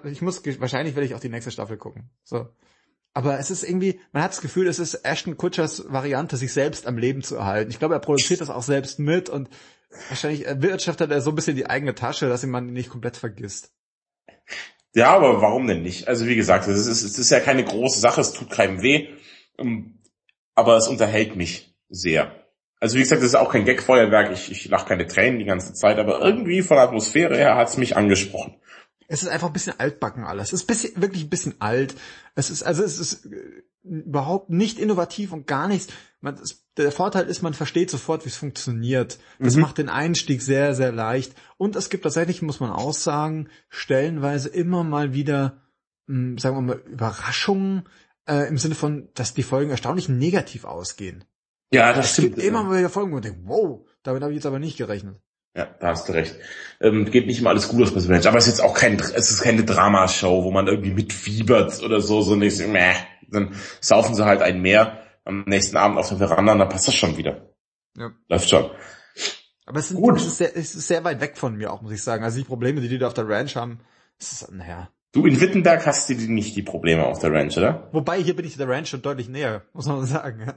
[0.05, 2.11] ich muss, wahrscheinlich werde ich auch die nächste Staffel gucken.
[2.23, 2.49] So.
[3.15, 6.87] Aber es ist irgendwie, man hat das Gefühl, es ist Ashton Kutchers Variante, sich selbst
[6.87, 7.71] am Leben zu erhalten.
[7.71, 9.51] Ich glaube, er produziert das auch selbst mit und
[10.09, 13.73] wahrscheinlich wirtschaftet er so ein bisschen die eigene Tasche, dass ihn man nicht komplett vergisst.
[14.95, 16.09] Ja, aber warum denn nicht?
[16.09, 19.09] Also wie gesagt, es ist, es ist ja keine große Sache, es tut keinem weh,
[19.59, 19.99] ähm,
[20.55, 22.35] aber es unterhält mich sehr.
[22.79, 25.73] Also wie gesagt, das ist auch kein Gagfeuerwerk, ich, ich lache keine Tränen die ganze
[25.73, 28.57] Zeit, aber irgendwie von der Atmosphäre her hat es mich angesprochen.
[29.09, 30.49] Es ist einfach ein bisschen altbacken alles.
[30.49, 31.95] Es ist bisschen, wirklich ein bisschen alt.
[32.35, 35.93] Es ist, also es ist äh, überhaupt nicht innovativ und gar nichts.
[36.23, 36.41] Man,
[36.77, 39.19] der Vorteil ist, man versteht sofort, wie es funktioniert.
[39.39, 39.61] Das Mhm.
[39.63, 41.35] macht den Einstieg sehr, sehr leicht.
[41.59, 45.61] Und es gibt tatsächlich, muss man auch sagen, stellenweise immer mal wieder,
[46.07, 47.89] mh, sagen wir mal, Überraschungen
[48.29, 51.25] äh, im Sinne von, dass die Folgen erstaunlich negativ ausgehen.
[51.73, 52.37] Ja, das Es stimmt.
[52.37, 54.77] gibt immer mal wieder Folgen, wo man denkt, wow, damit habe ich jetzt aber nicht
[54.79, 55.17] gerechnet.
[55.57, 56.37] Ja, da hast du recht.
[56.81, 58.99] Ähm, geht nicht immer alles gut aus bei Ranch, aber es ist jetzt auch kein,
[58.99, 62.95] es ist keine Dramashow, wo man irgendwie mitfiebert oder so, so nicht, meh.
[63.29, 66.89] Dann saufen sie halt ein Meer am nächsten Abend auf der Veranda und dann passt
[66.89, 67.49] das schon wieder.
[67.97, 68.11] Ja.
[68.29, 68.71] Läuft schon.
[69.67, 70.17] Aber es, sind, Gut.
[70.17, 72.25] es, ist sehr, es ist sehr weit weg von mir auch, muss ich sagen.
[72.25, 73.81] Also die Probleme, die die da auf der Ranch haben,
[74.19, 74.89] ist, naja.
[75.13, 77.89] Du, in Wittenberg hast du die nicht die Probleme auf der Ranch, oder?
[77.93, 80.55] Wobei, hier bin ich der Ranch schon deutlich näher, muss man sagen.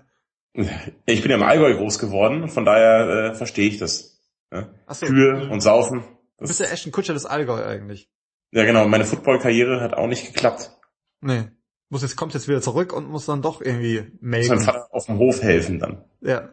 [0.54, 0.70] Ja.
[1.06, 4.22] Ich bin ja im Allgäu groß geworden, von daher äh, verstehe ich das.
[4.54, 4.70] Ja?
[4.86, 6.00] Achso, Kühe und Saufen.
[6.00, 6.08] du
[6.40, 8.10] Das, bist ja echt ein Kutscher des Allgäu eigentlich.
[8.52, 10.72] ja genau, meine Football-Karriere hat auch nicht geklappt.
[11.20, 11.50] Nee.
[11.96, 14.60] Muss jetzt, kommt jetzt wieder zurück und muss dann doch irgendwie Muss melden.
[14.60, 16.04] Vater auf dem Hof helfen dann.
[16.20, 16.50] Ja.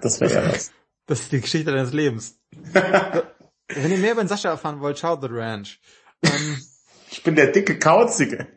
[0.00, 0.72] Das wäre ja was.
[1.06, 2.40] Das ist die Geschichte deines Lebens.
[2.72, 5.80] Wenn ihr mehr über den Sascha erfahren wollt, schaut The Ranch.
[6.24, 6.58] Ähm,
[7.12, 8.48] Ich bin der dicke Kauzige.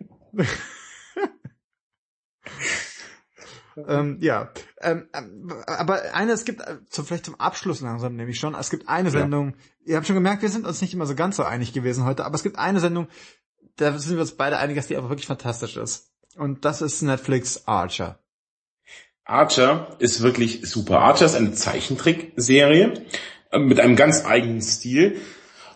[3.78, 4.52] ähm, ja.
[4.82, 8.72] Ähm, ähm, aber eine, es gibt, äh, zum, vielleicht zum Abschluss langsam nämlich schon, es
[8.72, 9.20] gibt eine Ja.
[9.20, 12.06] Sendung, ihr habt schon gemerkt, wir sind uns nicht immer so ganz so einig gewesen
[12.06, 13.08] heute, aber es gibt eine Sendung,
[13.78, 16.12] da sind wir uns beide einig, dass die einfach wirklich fantastisch ist.
[16.36, 18.20] Und das ist Netflix Archer.
[19.26, 21.00] Archer ist wirklich super.
[21.00, 23.06] Archer ist eine Zeichentrickserie
[23.52, 25.22] äh, mit einem ganz eigenen Stil.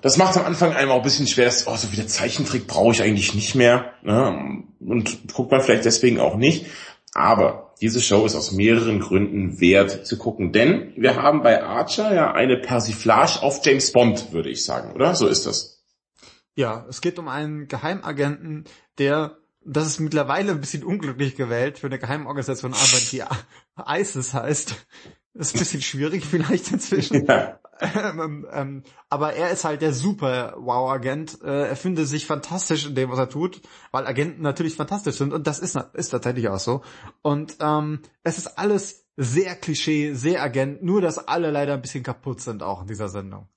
[0.01, 3.01] Das macht am Anfang einem auch ein bisschen schwer, oh, so wieder Zeichentrick brauche ich
[3.01, 3.93] eigentlich nicht mehr.
[4.03, 4.63] Ne?
[4.79, 6.67] Und guckt man vielleicht deswegen auch nicht.
[7.13, 10.51] Aber diese Show ist aus mehreren Gründen wert zu gucken.
[10.51, 15.15] Denn wir haben bei Archer ja eine Persiflage auf James Bond, würde ich sagen, oder?
[15.15, 15.76] So ist das.
[16.57, 18.63] Ja, es geht um einen Geheimagenten,
[18.97, 23.23] der, das ist mittlerweile ein bisschen unglücklich gewählt, für eine Geheimorganisation arbeitet, die
[23.87, 24.87] ISIS heißt.
[25.35, 27.27] Das ist ein bisschen schwierig vielleicht inzwischen.
[27.27, 27.59] Ja.
[27.79, 31.43] ähm, ähm, aber er ist halt der super Wow-Agent.
[31.43, 35.33] Äh, er findet sich fantastisch in dem, was er tut, weil Agenten natürlich fantastisch sind
[35.33, 36.81] und das ist, ist tatsächlich auch so.
[37.21, 42.03] Und ähm, es ist alles sehr Klischee, sehr Agent, nur dass alle leider ein bisschen
[42.03, 43.47] kaputt sind auch in dieser Sendung.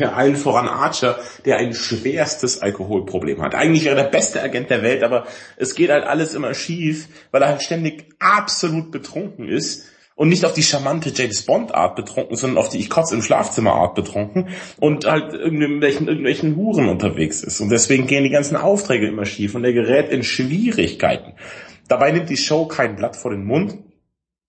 [0.00, 3.54] Allen voran Archer, der ein schwerstes Alkoholproblem hat.
[3.54, 5.26] Eigentlich wäre er der beste Agent der Welt, aber
[5.56, 10.44] es geht halt alles immer schief, weil er halt ständig absolut betrunken ist und nicht
[10.44, 13.94] auf die charmante James Bond Art betrunken, sondern auf die ich kotze im Schlafzimmer Art
[13.94, 14.48] betrunken
[14.80, 17.60] und halt irgendwelchen, irgendwelchen Huren unterwegs ist.
[17.60, 21.34] Und deswegen gehen die ganzen Aufträge immer schief und er gerät in Schwierigkeiten.
[21.86, 23.78] Dabei nimmt die Show kein Blatt vor den Mund,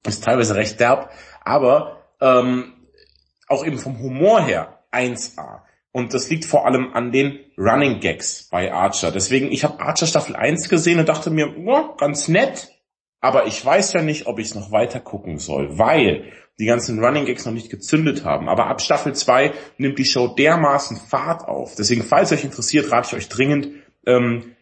[0.07, 1.11] ist teilweise recht derb,
[1.45, 2.73] aber ähm,
[3.47, 5.61] auch eben vom Humor her 1A.
[5.91, 9.11] Und das liegt vor allem an den Running Gags bei Archer.
[9.11, 12.69] Deswegen, ich habe Archer Staffel 1 gesehen und dachte mir, ja, ganz nett,
[13.21, 17.03] aber ich weiß ja nicht, ob ich es noch weiter gucken soll, weil die ganzen
[17.03, 18.49] Running Gags noch nicht gezündet haben.
[18.49, 21.75] Aber ab Staffel 2 nimmt die Show dermaßen Fahrt auf.
[21.75, 23.69] Deswegen, falls euch interessiert, rate ich euch dringend,
[24.05, 24.55] ähm,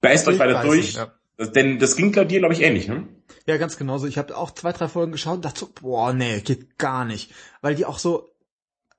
[0.00, 0.94] beißt euch weiter durch.
[0.94, 1.12] ja.
[1.38, 3.06] Denn das ging dir, glaube ich, ähnlich, ne?
[3.46, 4.06] Ja, ganz genauso.
[4.06, 7.30] Ich habe auch zwei, drei Folgen geschaut und dachte so, boah, nee, geht gar nicht.
[7.60, 8.27] Weil die auch so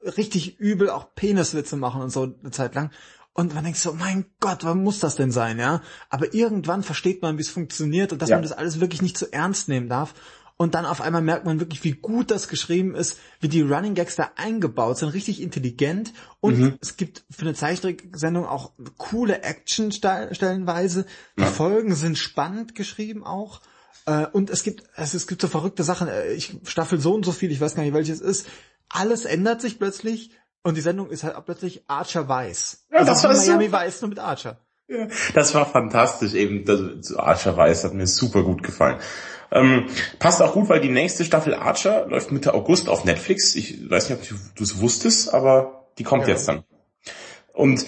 [0.02, 2.92] richtig übel auch Peniswitze machen und so eine Zeit lang.
[3.34, 5.82] Und man denkt so, mein Gott, was muss das denn sein, ja?
[6.10, 8.36] Aber irgendwann versteht man, wie es funktioniert und dass Ja.
[8.36, 10.14] man das alles wirklich nicht zu ernst nehmen darf.
[10.58, 13.94] Und dann auf einmal merkt man wirklich, wie gut das geschrieben ist, wie die Running
[13.94, 16.12] Gags da eingebaut sind, richtig intelligent.
[16.42, 16.78] Und Mhm.
[16.82, 21.06] es gibt für eine Zeichentricksendung auch coole Action stell- stellenweise.
[21.38, 21.48] Die Ja.
[21.48, 23.62] Folgen sind spannend geschrieben auch.
[24.06, 26.10] Äh, und es gibt, also es gibt so verrückte Sachen.
[26.10, 28.48] Äh, Ich Staffel so und so viel, ich weiß gar nicht welches ist.
[28.90, 30.32] Alles ändert sich plötzlich
[30.64, 32.86] und die Sendung ist halt auch plötzlich Archer Weiß.
[32.92, 33.78] Ja, also das war Miami super.
[33.78, 34.60] Weiß nur mit Archer.
[34.88, 36.66] Ja, das war fantastisch eben.
[36.66, 38.98] Das, Archer Weiß hat mir super gut gefallen.
[39.52, 39.88] Ähm,
[40.20, 43.56] passt auch gut, weil die nächste Staffel Archer läuft Mitte August auf Netflix.
[43.56, 46.30] Ich weiß nicht, ob du es wusstest, aber die kommt Ja.
[46.30, 46.64] jetzt dann.
[47.54, 47.86] Und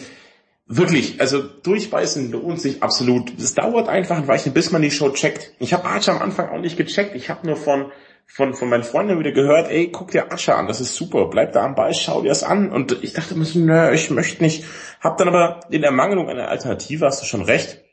[0.66, 3.40] wirklich, also durchbeißen lohnt sich absolut.
[3.40, 5.52] Es dauert einfach ein Weilchen, bis man die Show checkt.
[5.60, 7.16] Ich habe Archer am Anfang auch nicht gecheckt.
[7.16, 7.92] Ich habe nur von
[8.34, 11.52] von, von meinen Freunden wieder gehört, ey, guck dir Archer an, das ist super, bleib
[11.52, 12.72] da am Ball, schau dir das an.
[12.72, 14.64] Und ich dachte mir so, nö, ich möchte nicht.
[15.02, 17.84] Hab dann aber in Ermangelung einer Alternative, hast du schon recht,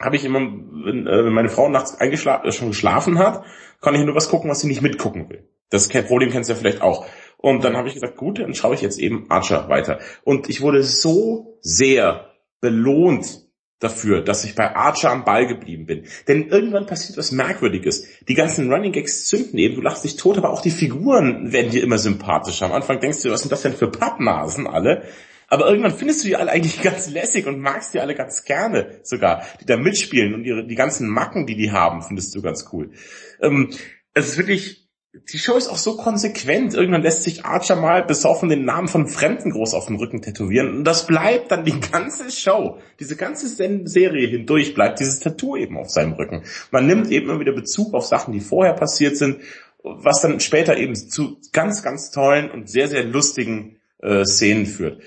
[0.00, 3.44] habe ich immer, wenn, äh, wenn meine Frau nachts eingeschlafen, äh, schon geschlafen hat,
[3.80, 5.48] kann ich nur was gucken, was sie nicht mitgucken will.
[5.70, 7.04] Das Problem kennst du ja vielleicht auch.
[7.36, 9.98] Und dann habe ich gesagt, gut, dann schaue ich jetzt eben Archer weiter.
[10.22, 13.45] Und ich wurde so sehr belohnt
[13.78, 16.04] dafür, dass ich bei Archer am Ball geblieben bin.
[16.28, 18.06] Denn irgendwann passiert was Merkwürdiges.
[18.26, 21.70] Die ganzen Running Gags zünden eben, du lachst dich tot, aber auch die Figuren werden
[21.70, 22.66] dir immer sympathischer.
[22.66, 25.04] Am Anfang denkst du, was sind das denn für Pappnasen alle?
[25.48, 29.00] Aber irgendwann findest du die alle eigentlich ganz lässig und magst die alle ganz gerne
[29.02, 32.68] sogar, die da mitspielen und ihre, die ganzen Macken, die die haben, findest du ganz
[32.72, 32.92] cool.
[33.40, 33.70] Ähm,
[34.14, 34.85] es ist wirklich,
[35.32, 36.74] die Show ist auch so konsequent.
[36.74, 40.78] Irgendwann lässt sich Archer mal besoffen den Namen von Fremden groß auf dem Rücken tätowieren.
[40.78, 42.78] Und das bleibt dann die ganze Show.
[43.00, 46.42] Diese ganze Serie hindurch bleibt dieses Tattoo eben auf seinem Rücken.
[46.70, 49.40] Man nimmt eben immer wieder Bezug auf Sachen, die vorher passiert sind,
[49.82, 55.00] was dann später eben zu ganz, ganz tollen und sehr, sehr lustigen äh, Szenen führt.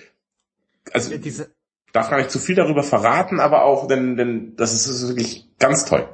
[0.91, 1.51] Also, Diese
[1.91, 5.85] darf gar nicht zu viel darüber verraten, aber auch, denn, denn das ist wirklich ganz
[5.85, 6.07] toll.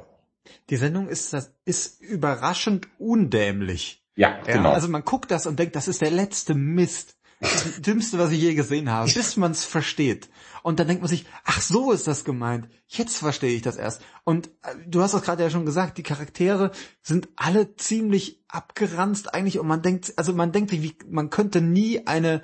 [0.70, 4.04] Die Sendung ist, das ist überraschend undämlich.
[4.14, 4.70] Ja, genau.
[4.70, 7.16] Ja, also man guckt das und denkt, das ist der letzte Mist.
[7.40, 10.30] Das Dümmste, was ich je gesehen habe, bis man es versteht.
[10.62, 12.68] Und dann denkt man sich, ach so ist das gemeint.
[12.86, 14.02] Jetzt verstehe ich das erst.
[14.24, 16.72] Und äh, du hast es gerade ja schon gesagt, die Charaktere
[17.02, 21.60] sind alle ziemlich abgeranzt eigentlich und man denkt, also man denkt sich, wie, man könnte
[21.60, 22.42] nie eine,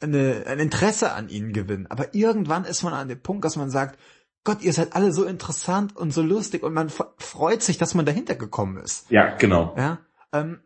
[0.00, 1.86] eine, ein Interesse an ihnen gewinnen.
[1.88, 3.98] Aber irgendwann ist man an dem Punkt, dass man sagt,
[4.44, 8.06] Gott, ihr seid alle so interessant und so lustig und man freut sich, dass man
[8.06, 9.10] dahinter gekommen ist.
[9.10, 9.74] Ja, genau.
[9.76, 9.98] Ja,
[10.32, 10.60] ähm,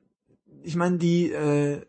[0.66, 1.80] ich meine, die, äh,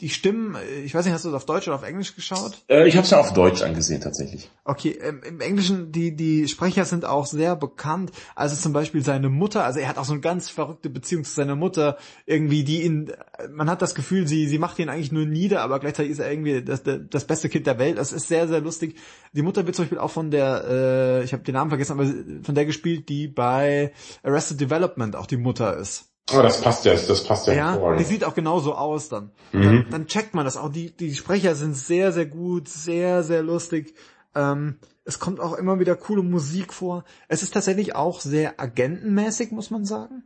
[0.00, 2.64] die Stimmen, ich weiß nicht, hast du das auf Deutsch oder auf Englisch geschaut?
[2.68, 4.48] Äh, ich habe es ja auf Deutsch angesehen tatsächlich.
[4.64, 8.12] Okay, ähm, im Englischen, die, die Sprecher sind auch sehr bekannt.
[8.36, 11.32] Also zum Beispiel seine Mutter, also er hat auch so eine ganz verrückte Beziehung zu
[11.32, 13.12] seiner Mutter, irgendwie, die ihn,
[13.50, 16.30] man hat das Gefühl, sie, sie macht ihn eigentlich nur nieder, aber gleichzeitig ist er
[16.30, 17.98] irgendwie das, das beste Kind der Welt.
[17.98, 18.96] Das ist sehr, sehr lustig.
[19.32, 22.06] Die Mutter wird zum Beispiel auch von der, äh, ich habe den Namen vergessen, aber
[22.44, 23.92] von der gespielt, die bei
[24.22, 26.11] Arrested Development auch die Mutter ist.
[26.30, 27.54] Oh, das passt ja, das passt ja.
[27.54, 29.32] Ja, die sieht auch genauso aus dann.
[29.52, 29.62] Mhm.
[29.62, 29.86] dann.
[29.90, 30.70] Dann checkt man das auch.
[30.70, 33.94] Die, die Sprecher sind sehr, sehr gut, sehr, sehr lustig.
[34.34, 37.04] Ähm, es kommt auch immer wieder coole Musik vor.
[37.28, 40.22] Es ist tatsächlich auch sehr agentenmäßig, muss man sagen.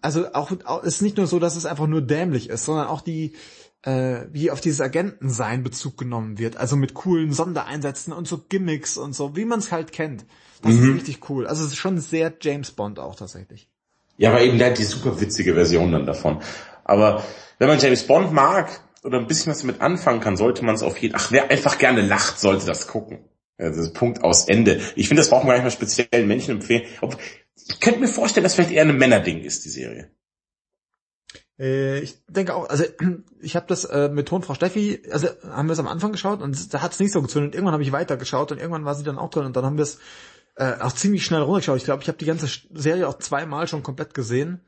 [0.00, 0.50] Also auch,
[0.82, 3.34] es ist nicht nur so, dass es einfach nur dämlich ist, sondern auch die,
[3.82, 6.56] äh, wie auf dieses Agentensein Bezug genommen wird.
[6.56, 10.24] Also mit coolen Sondereinsätzen und so Gimmicks und so, wie man es halt kennt.
[10.62, 10.90] Das mhm.
[10.90, 11.46] ist richtig cool.
[11.46, 13.68] Also es ist schon sehr James Bond auch tatsächlich.
[14.16, 16.40] Ja, aber eben hat die super witzige Version dann davon.
[16.84, 17.24] Aber
[17.58, 20.82] wenn man James Bond mag oder ein bisschen was damit anfangen kann, sollte man es
[20.82, 23.24] auf jeden Ach, wer einfach gerne lacht, sollte das gucken.
[23.58, 24.80] Also Punkt aus Ende.
[24.96, 26.82] Ich finde, das braucht man gar nicht mal speziellen Menschen empfehlen.
[27.68, 30.10] Ich könnte mir vorstellen, dass vielleicht eher ein Männerding ist, die Serie.
[31.58, 32.84] Äh, ich denke auch, also
[33.40, 36.74] ich habe das äh, mit Tonfrau Steffi, also haben wir es am Anfang geschaut und
[36.74, 37.54] da hat es nicht so gezündet.
[37.54, 39.84] Irgendwann habe ich weitergeschaut und irgendwann war sie dann auch drin und dann haben wir
[39.84, 39.98] es
[40.56, 41.78] äh, auch ziemlich schnell runtergeschaut.
[41.78, 44.60] Ich glaube, ich habe die ganze Serie auch zweimal schon komplett gesehen.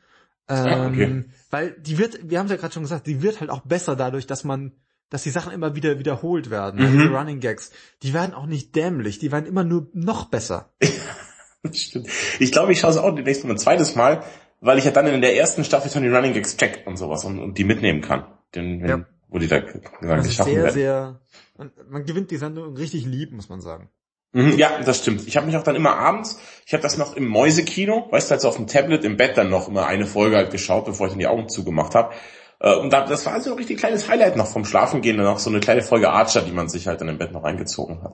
[0.49, 1.24] Ähm, okay.
[1.51, 3.97] Weil die wird, wir haben es ja gerade schon gesagt, die wird halt auch besser
[3.97, 4.72] dadurch, dass man,
[5.11, 6.80] dass die Sachen immer wieder wiederholt werden.
[6.80, 6.99] Mhm.
[6.99, 7.72] Die Running Gags,
[8.03, 10.72] die werden auch nicht dämlich, die werden immer nur noch besser.
[11.72, 12.09] Stimmt.
[12.39, 14.22] Ich glaube, ich schaue es auch demnächst noch ein zweites Mal,
[14.61, 17.24] weil ich ja dann in der ersten Staffel schon die Running Gags check und sowas
[17.24, 18.24] und, und die mitnehmen kann.
[18.55, 19.07] Den, wenn, ja.
[19.28, 20.74] Wo die da geschaffen sehr, werden.
[20.74, 21.20] Sehr,
[21.57, 23.91] man, man gewinnt die Sendung richtig lieb, muss man sagen.
[24.37, 25.26] Mhm, ja, das stimmt.
[25.26, 28.34] Ich habe mich auch dann immer abends, ich habe das noch im Mäusekino, weißt du,
[28.34, 31.12] also auf dem Tablet im Bett dann noch immer eine Folge halt geschaut, bevor ich
[31.12, 32.14] dann die Augen zugemacht habe.
[32.61, 35.49] Äh, und da, das war also ein richtig kleines Highlight noch vom Schlafengehen, noch so
[35.49, 38.12] eine kleine Folge Archer, die man sich halt dann im Bett noch reingezogen hat.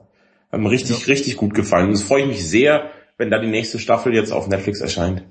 [0.49, 1.05] Hat mir richtig, ja.
[1.07, 1.87] richtig gut gefallen.
[1.87, 5.25] Und es freue ich mich sehr, wenn da die nächste Staffel jetzt auf Netflix erscheint.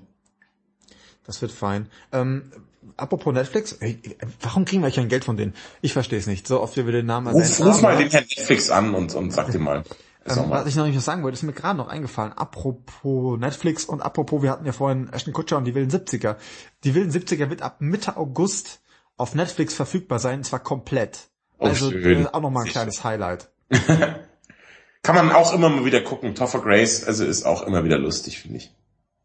[1.24, 1.88] Das wird fein.
[2.12, 2.52] Ähm,
[2.98, 3.98] apropos Netflix, ey,
[4.42, 5.54] warum kriegen wir kein Geld von denen?
[5.80, 6.46] Ich verstehe es nicht.
[6.46, 7.44] So oft wie wir den Namen erwähnen.
[7.44, 9.84] Ruf, ruf mal den Herrn Netflix an und, und sag dir mal.
[10.26, 12.32] Ähm, was ich noch nicht sagen wollte, ist mir gerade noch eingefallen.
[12.32, 16.36] Apropos Netflix und apropos, wir hatten ja vorhin Ashton Kutcher und die wilden 70er.
[16.84, 18.80] Die wilden 70er wird ab Mitte August
[19.16, 21.30] auf Netflix verfügbar sein, und zwar komplett.
[21.58, 22.26] Oh, also schön.
[22.26, 23.50] auch nochmal ein kleines Highlight.
[25.02, 26.34] Kann man auch immer mal wieder gucken.
[26.34, 28.74] Topher Grace, also ist auch immer wieder lustig, finde ich.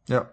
[0.08, 0.32] Ja.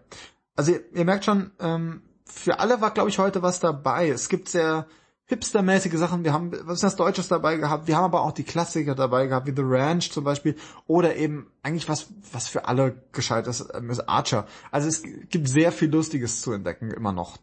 [0.56, 4.08] Also ihr, ihr merkt schon, ähm, für alle war, glaube ich, heute was dabei.
[4.08, 4.86] Es gibt sehr
[5.26, 6.24] hipstermäßige Sachen.
[6.24, 7.86] Wir haben was ist das Deutsches dabei gehabt.
[7.86, 10.56] Wir haben aber auch die Klassiker dabei gehabt, wie The Ranch zum Beispiel.
[10.86, 14.46] Oder eben eigentlich was, was für alle gescheit ist, ähm, ist Archer.
[14.70, 17.38] Also es gibt sehr viel Lustiges zu entdecken, immer noch.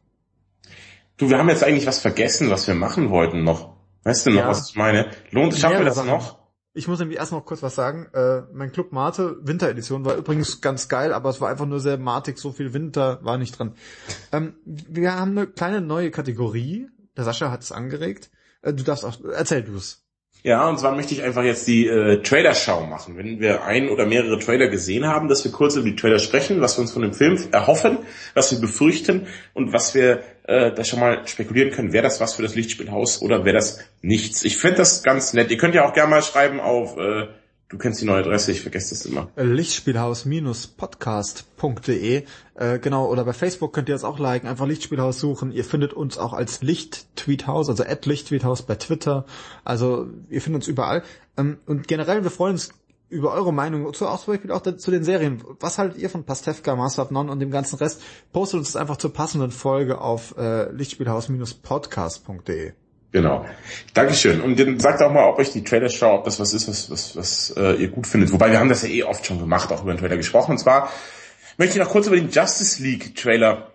[1.18, 3.76] Du, wir haben jetzt eigentlich was vergessen, was wir machen wollten noch.
[4.04, 4.48] Weißt du noch, ja.
[4.48, 5.12] was ich meine?
[5.30, 6.10] Lohnt, schaffen wir das Sachen.
[6.10, 6.42] noch?
[6.74, 8.08] Ich muss nämlich erst noch kurz was sagen.
[8.14, 11.98] Äh, mein Club Mate Winteredition war übrigens ganz geil, aber es war einfach nur sehr
[11.98, 13.74] matig, so viel Winter war nicht drin.
[14.32, 16.88] Ähm, wir haben eine kleine neue Kategorie,
[17.22, 18.30] der Sascha hat es angeregt.
[18.62, 20.04] Äh, du darfst auch, erzähl du es.
[20.44, 23.16] Ja, und zwar möchte ich einfach jetzt die äh, Trailer-Schau machen.
[23.16, 26.62] Wenn wir ein oder mehrere Trailer gesehen haben, dass wir kurz über die Trailer sprechen,
[26.62, 28.00] was wir uns von dem Film erhoffen,
[28.34, 32.34] was wir befürchten und was wir äh, da schon mal spekulieren können, wäre das was
[32.34, 34.44] für das Lichtspielhaus oder wäre das nichts.
[34.44, 35.52] Ich finde das ganz nett.
[35.52, 37.28] Ihr könnt ja auch gerne mal schreiben auf äh,
[37.72, 39.30] Du kennst die neue Adresse, ich vergesse das immer.
[39.38, 45.54] Lichtspielhaus-podcast.de äh, Genau, oder bei Facebook könnt ihr es auch liken, einfach Lichtspielhaus suchen.
[45.54, 49.26] Ihr findet uns auch als Licht-Tweethaus, also at Licht-Tweethaus bei Twitter.
[49.64, 51.02] Also ihr findet uns überall.
[51.38, 52.74] Ähm, und generell, wir freuen uns
[53.08, 55.42] über eure Meinung, zu, auch zum Beispiel auch zu den Serien.
[55.62, 58.02] Was haltet ihr von Pastewka, Master of None und dem ganzen Rest?
[58.34, 62.74] Postet uns das einfach zur passenden Folge auf äh, Lichtspielhaus-podcast.de.
[63.12, 63.46] Genau.
[63.94, 64.42] Dankeschön.
[64.42, 67.16] Und dann sagt auch mal, ob euch die Trailer-Show, ob das was ist, was, was,
[67.16, 68.32] was äh, ihr gut findet.
[68.32, 70.52] Wobei wir haben das ja eh oft schon gemacht, auch über den Trailer gesprochen.
[70.52, 70.92] Und zwar
[71.58, 73.72] möchte ich noch kurz über den Justice League Trailer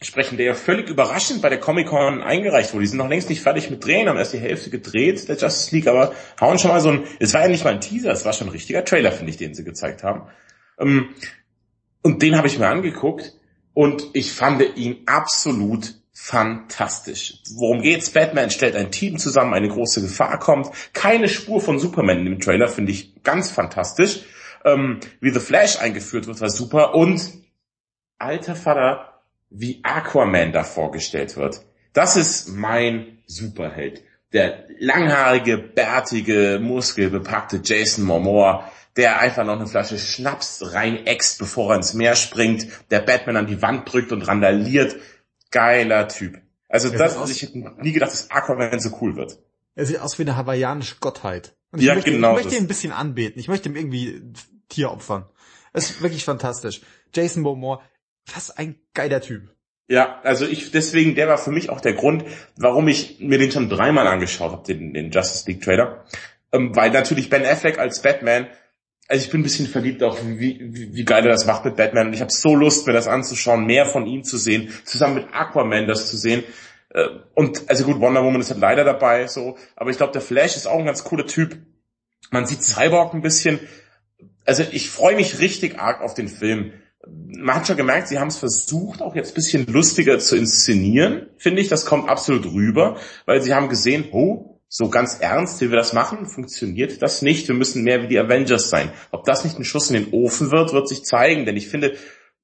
[0.00, 2.82] sprechen, der ja völlig überraschend bei der Comic-Con eingereicht wurde.
[2.82, 5.74] Die sind noch längst nicht fertig mit Drehen, haben erst die Hälfte gedreht, der Justice
[5.74, 8.24] League, aber hauen schon mal so ein, es war ja nicht mal ein Teaser, es
[8.24, 10.28] war schon ein richtiger Trailer, finde ich, den sie gezeigt haben.
[10.78, 11.08] Ähm,
[12.02, 13.32] und den habe ich mir angeguckt
[13.72, 17.34] und ich fand ihn absolut fantastisch.
[17.56, 18.08] Worum geht's?
[18.10, 20.70] Batman stellt ein Team zusammen, eine große Gefahr kommt.
[20.94, 24.22] Keine Spur von Superman in dem Trailer finde ich ganz fantastisch.
[24.64, 26.94] Ähm, wie The Flash eingeführt wird, war super.
[26.94, 27.22] Und
[28.18, 31.60] alter Vater, wie Aquaman da vorgestellt wird.
[31.92, 34.02] Das ist mein Superheld.
[34.32, 41.76] Der langhaarige, bärtige, muskelbepackte Jason Momoa, der einfach noch eine Flasche Schnaps reinäxt, bevor er
[41.76, 44.96] ins Meer springt, der Batman an die Wand drückt und randaliert
[45.50, 46.40] geiler Typ.
[46.68, 49.38] Also er das, ich hätte nie gedacht, dass Aquaman so cool wird.
[49.74, 51.54] Er sieht aus wie eine hawaiianische Gottheit.
[51.70, 52.36] Und ja, möchte, genau.
[52.36, 53.38] Ich möchte ihn ein bisschen anbeten.
[53.38, 54.22] Ich möchte ihm irgendwie
[54.68, 55.26] Tier opfern.
[55.72, 56.80] Es ist wirklich fantastisch.
[57.14, 57.82] Jason Momoa,
[58.34, 59.54] was ein geiler Typ.
[59.88, 62.24] Ja, also ich deswegen, der war für mich auch der Grund,
[62.56, 66.04] warum ich mir den schon dreimal angeschaut habe, den, den Justice League Trailer.
[66.52, 68.48] Ähm, weil natürlich Ben Affleck als Batman
[69.08, 71.76] also ich bin ein bisschen verliebt auch, wie, wie, wie geil er das macht mit
[71.76, 72.08] Batman.
[72.08, 75.26] Und ich habe so Lust, mir das anzuschauen, mehr von ihm zu sehen, zusammen mit
[75.32, 76.42] Aquaman das zu sehen.
[76.90, 79.56] Äh, und also gut, Wonder Woman ist halt leider dabei, so.
[79.76, 81.56] Aber ich glaube, der Flash ist auch ein ganz cooler Typ.
[82.30, 83.60] Man sieht Cyborg ein bisschen.
[84.44, 86.72] Also ich freue mich richtig arg auf den Film.
[87.06, 91.60] Man hat schon gemerkt, sie haben es versucht, auch jetzt bisschen lustiger zu inszenieren, finde
[91.62, 91.68] ich.
[91.68, 92.96] Das kommt absolut rüber,
[93.26, 97.48] weil sie haben gesehen, oh, so ganz ernst, wie wir das machen, funktioniert das nicht.
[97.48, 98.90] Wir müssen mehr wie die Avengers sein.
[99.12, 101.96] Ob das nicht ein Schuss in den Ofen wird, wird sich zeigen, denn ich finde,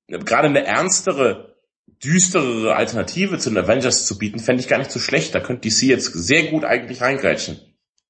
[0.07, 1.57] gerade eine ernstere,
[2.03, 5.35] düsterere Alternative zu den Avengers zu bieten, fände ich gar nicht so schlecht.
[5.35, 7.61] Da könnte DC jetzt sehr gut eigentlich reingrätschen.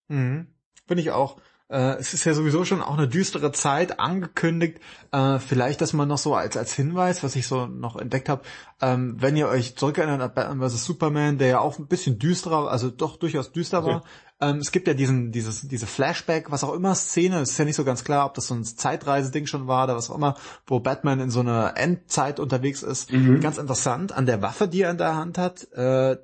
[0.08, 0.46] Mhm.
[0.86, 1.38] Finde ich auch.
[1.72, 4.78] Äh, es ist ja sowieso schon auch eine düstere Zeit angekündigt.
[5.10, 8.42] Äh, vielleicht das mal noch so als, als Hinweis, was ich so noch entdeckt habe.
[8.82, 10.84] Ähm, wenn ihr euch zurückerinnert an Batman vs.
[10.84, 14.04] Superman, der ja auch ein bisschen düsterer, also doch durchaus düster war.
[14.38, 17.64] Ähm, es gibt ja diesen, dieses, diese Flashback, was auch immer Szene, es ist ja
[17.64, 20.36] nicht so ganz klar, ob das so ein Zeitreiseding schon war oder was auch immer,
[20.66, 23.10] wo Batman in so einer Endzeit unterwegs ist.
[23.10, 23.40] Mhm.
[23.40, 26.18] Ganz interessant, an der Waffe, die er in der Hand hat, äh,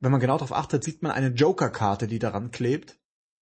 [0.00, 2.99] wenn man genau darauf achtet, sieht man eine Joker-Karte, die daran klebt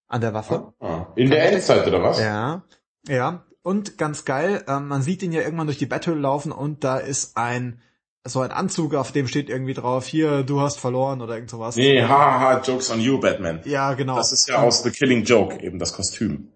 [0.09, 0.73] an der Waffe.
[0.81, 1.13] Ah, ah.
[1.17, 2.19] In der Endzeit oder was?
[2.21, 2.65] Ja,
[3.07, 3.45] ja.
[3.63, 6.99] Und ganz geil, äh, man sieht ihn ja irgendwann durch die Battle laufen und da
[6.99, 7.83] ist ein
[8.25, 11.77] so ein Anzug, auf dem steht irgendwie drauf, hier, du hast verloren oder irgend sowas.
[11.77, 13.61] Nee, haha, Jokes on you, Batman.
[13.65, 14.17] Ja, genau.
[14.17, 16.53] Das ist ja aus The Killing Joke, eben das Kostüm.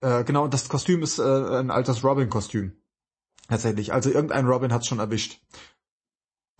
[0.00, 2.72] Äh, genau, das Kostüm ist äh, ein altes Robin-Kostüm.
[3.48, 3.92] Tatsächlich.
[3.92, 5.40] Also irgendein Robin hat's schon erwischt.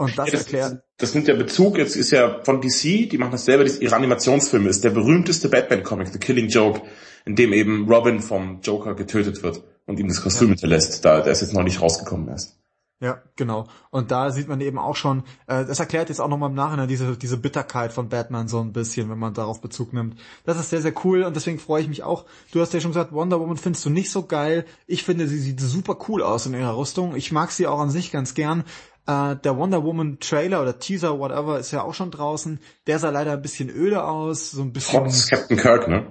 [0.00, 0.82] Und das, ja, das erklärt.
[0.96, 4.70] Das nimmt ja Bezug, jetzt ist ja von DC, die machen das selber, ihre Animationsfilme,
[4.70, 6.80] ist der berühmteste Batman-Comic, The Killing Joke,
[7.26, 10.54] in dem eben Robin vom Joker getötet wird und ihm das Kostüm ja.
[10.54, 12.56] hinterlässt, da der ist jetzt noch nicht rausgekommen ist.
[13.02, 13.66] Ja, genau.
[13.90, 16.86] Und da sieht man eben auch schon, äh, das erklärt jetzt auch nochmal im Nachhinein
[16.86, 20.20] diese, diese Bitterkeit von Batman so ein bisschen, wenn man darauf Bezug nimmt.
[20.44, 22.26] Das ist sehr, sehr cool und deswegen freue ich mich auch.
[22.52, 24.66] Du hast ja schon gesagt, Wonder Woman findest du nicht so geil.
[24.86, 27.16] Ich finde, sie sieht super cool aus in ihrer Rüstung.
[27.16, 28.64] Ich mag sie auch an sich ganz gern.
[29.10, 32.60] Äh, der Wonder Woman Trailer oder Teaser, whatever, ist ja auch schon draußen.
[32.86, 35.04] Der sah leider ein bisschen öde aus, so ein bisschen.
[35.04, 36.06] Trotz Captain Kirk, ne?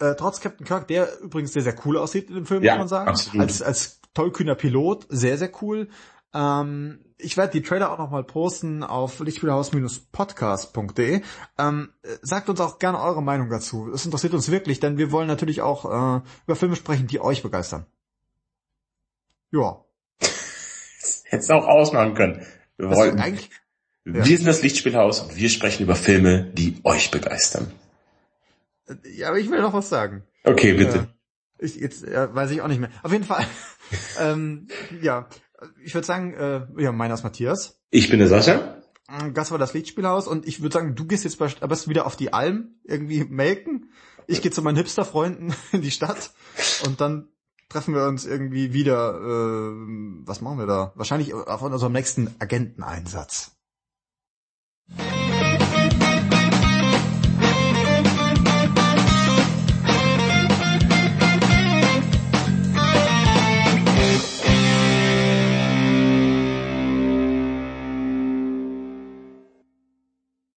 [0.00, 2.80] Äh, trotz Captain Kirk, der übrigens sehr, sehr cool aussieht in dem Film, ja, muss
[2.80, 3.08] man sagen.
[3.08, 3.40] Absolut.
[3.40, 5.88] Als, als tollkühner Pilot, sehr, sehr cool.
[6.34, 11.22] Ähm, ich werde die Trailer auch nochmal posten auf lichtspielhaus-podcast.de.
[11.56, 11.88] Ähm,
[12.20, 13.90] sagt uns auch gerne eure Meinung dazu.
[13.94, 17.42] Es interessiert uns wirklich, denn wir wollen natürlich auch äh, über Filme sprechen, die euch
[17.42, 17.86] begeistern.
[19.52, 19.85] Ja.
[21.28, 22.46] Hättest auch ausmachen können.
[22.76, 23.50] Wir, wollten, eigentlich,
[24.04, 24.36] wir ja.
[24.36, 27.72] sind das Lichtspielhaus und wir sprechen über Filme, die euch begeistern.
[29.16, 30.22] Ja, aber ich will noch was sagen.
[30.44, 31.08] Okay, bitte.
[31.58, 32.90] Äh, ich, jetzt äh, weiß ich auch nicht mehr.
[33.02, 33.44] Auf jeden Fall.
[34.20, 34.68] ähm,
[35.02, 35.28] ja,
[35.82, 37.80] ich würde sagen, äh, ja, meiner ist Matthias.
[37.90, 38.76] Ich bin der Sascha.
[39.34, 42.16] Das war das Lichtspielhaus und ich würde sagen, du gehst jetzt bei, aber wieder auf
[42.16, 43.90] die Alm irgendwie melken.
[44.26, 46.32] Ich gehe zu meinen Hipster-Freunden in die Stadt
[46.84, 47.28] und dann
[47.68, 49.14] treffen wir uns irgendwie wieder.
[49.14, 49.74] Äh,
[50.26, 50.92] was machen wir da?
[50.94, 53.52] Wahrscheinlich auf unserem nächsten Agenteneinsatz.